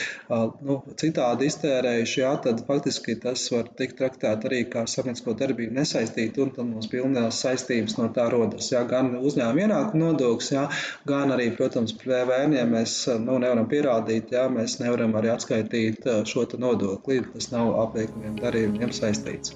nu, 0.68 0.80
citādi 1.02 1.50
iztērējuši, 1.52 2.22
ja, 2.24 2.34
tad 2.46 2.64
faktiski 2.68 3.18
tas 3.22 3.46
var 3.54 3.70
tikt 3.78 4.00
traktēt 4.02 4.48
arī 4.50 4.64
kā 4.72 4.86
sabiedrisko 4.90 5.36
darbību 5.40 5.78
nesaistīt, 5.80 6.40
un 6.42 6.54
tad 6.56 6.70
mums 6.70 6.90
pilnās 6.92 7.42
saistības 7.46 7.98
no 8.00 8.10
tā 8.16 8.28
rodas. 8.34 8.72
Ja, 8.74 8.84
gan 8.90 9.14
uzņēmuma 9.20 9.66
ienākuma 9.68 10.12
nodoklis, 10.12 10.52
ja, 10.56 10.68
gan 11.08 11.34
arī, 11.36 11.52
protams, 11.58 11.96
PVN, 12.02 12.58
ja 12.60 12.66
mēs 12.70 12.98
nu, 13.22 13.38
nevaram 13.42 13.70
pierādīt, 13.72 14.34
ja, 14.36 14.48
mēs 14.52 14.80
nevaram 14.82 15.16
arī 15.20 15.34
atskaitīt 15.36 16.10
šo 16.32 16.48
nodokli. 16.62 17.22
Tas 17.36 17.52
nav 17.54 17.74
apliekamiem 17.86 18.38
darījumiem 18.42 18.94
saistīts. 18.96 19.56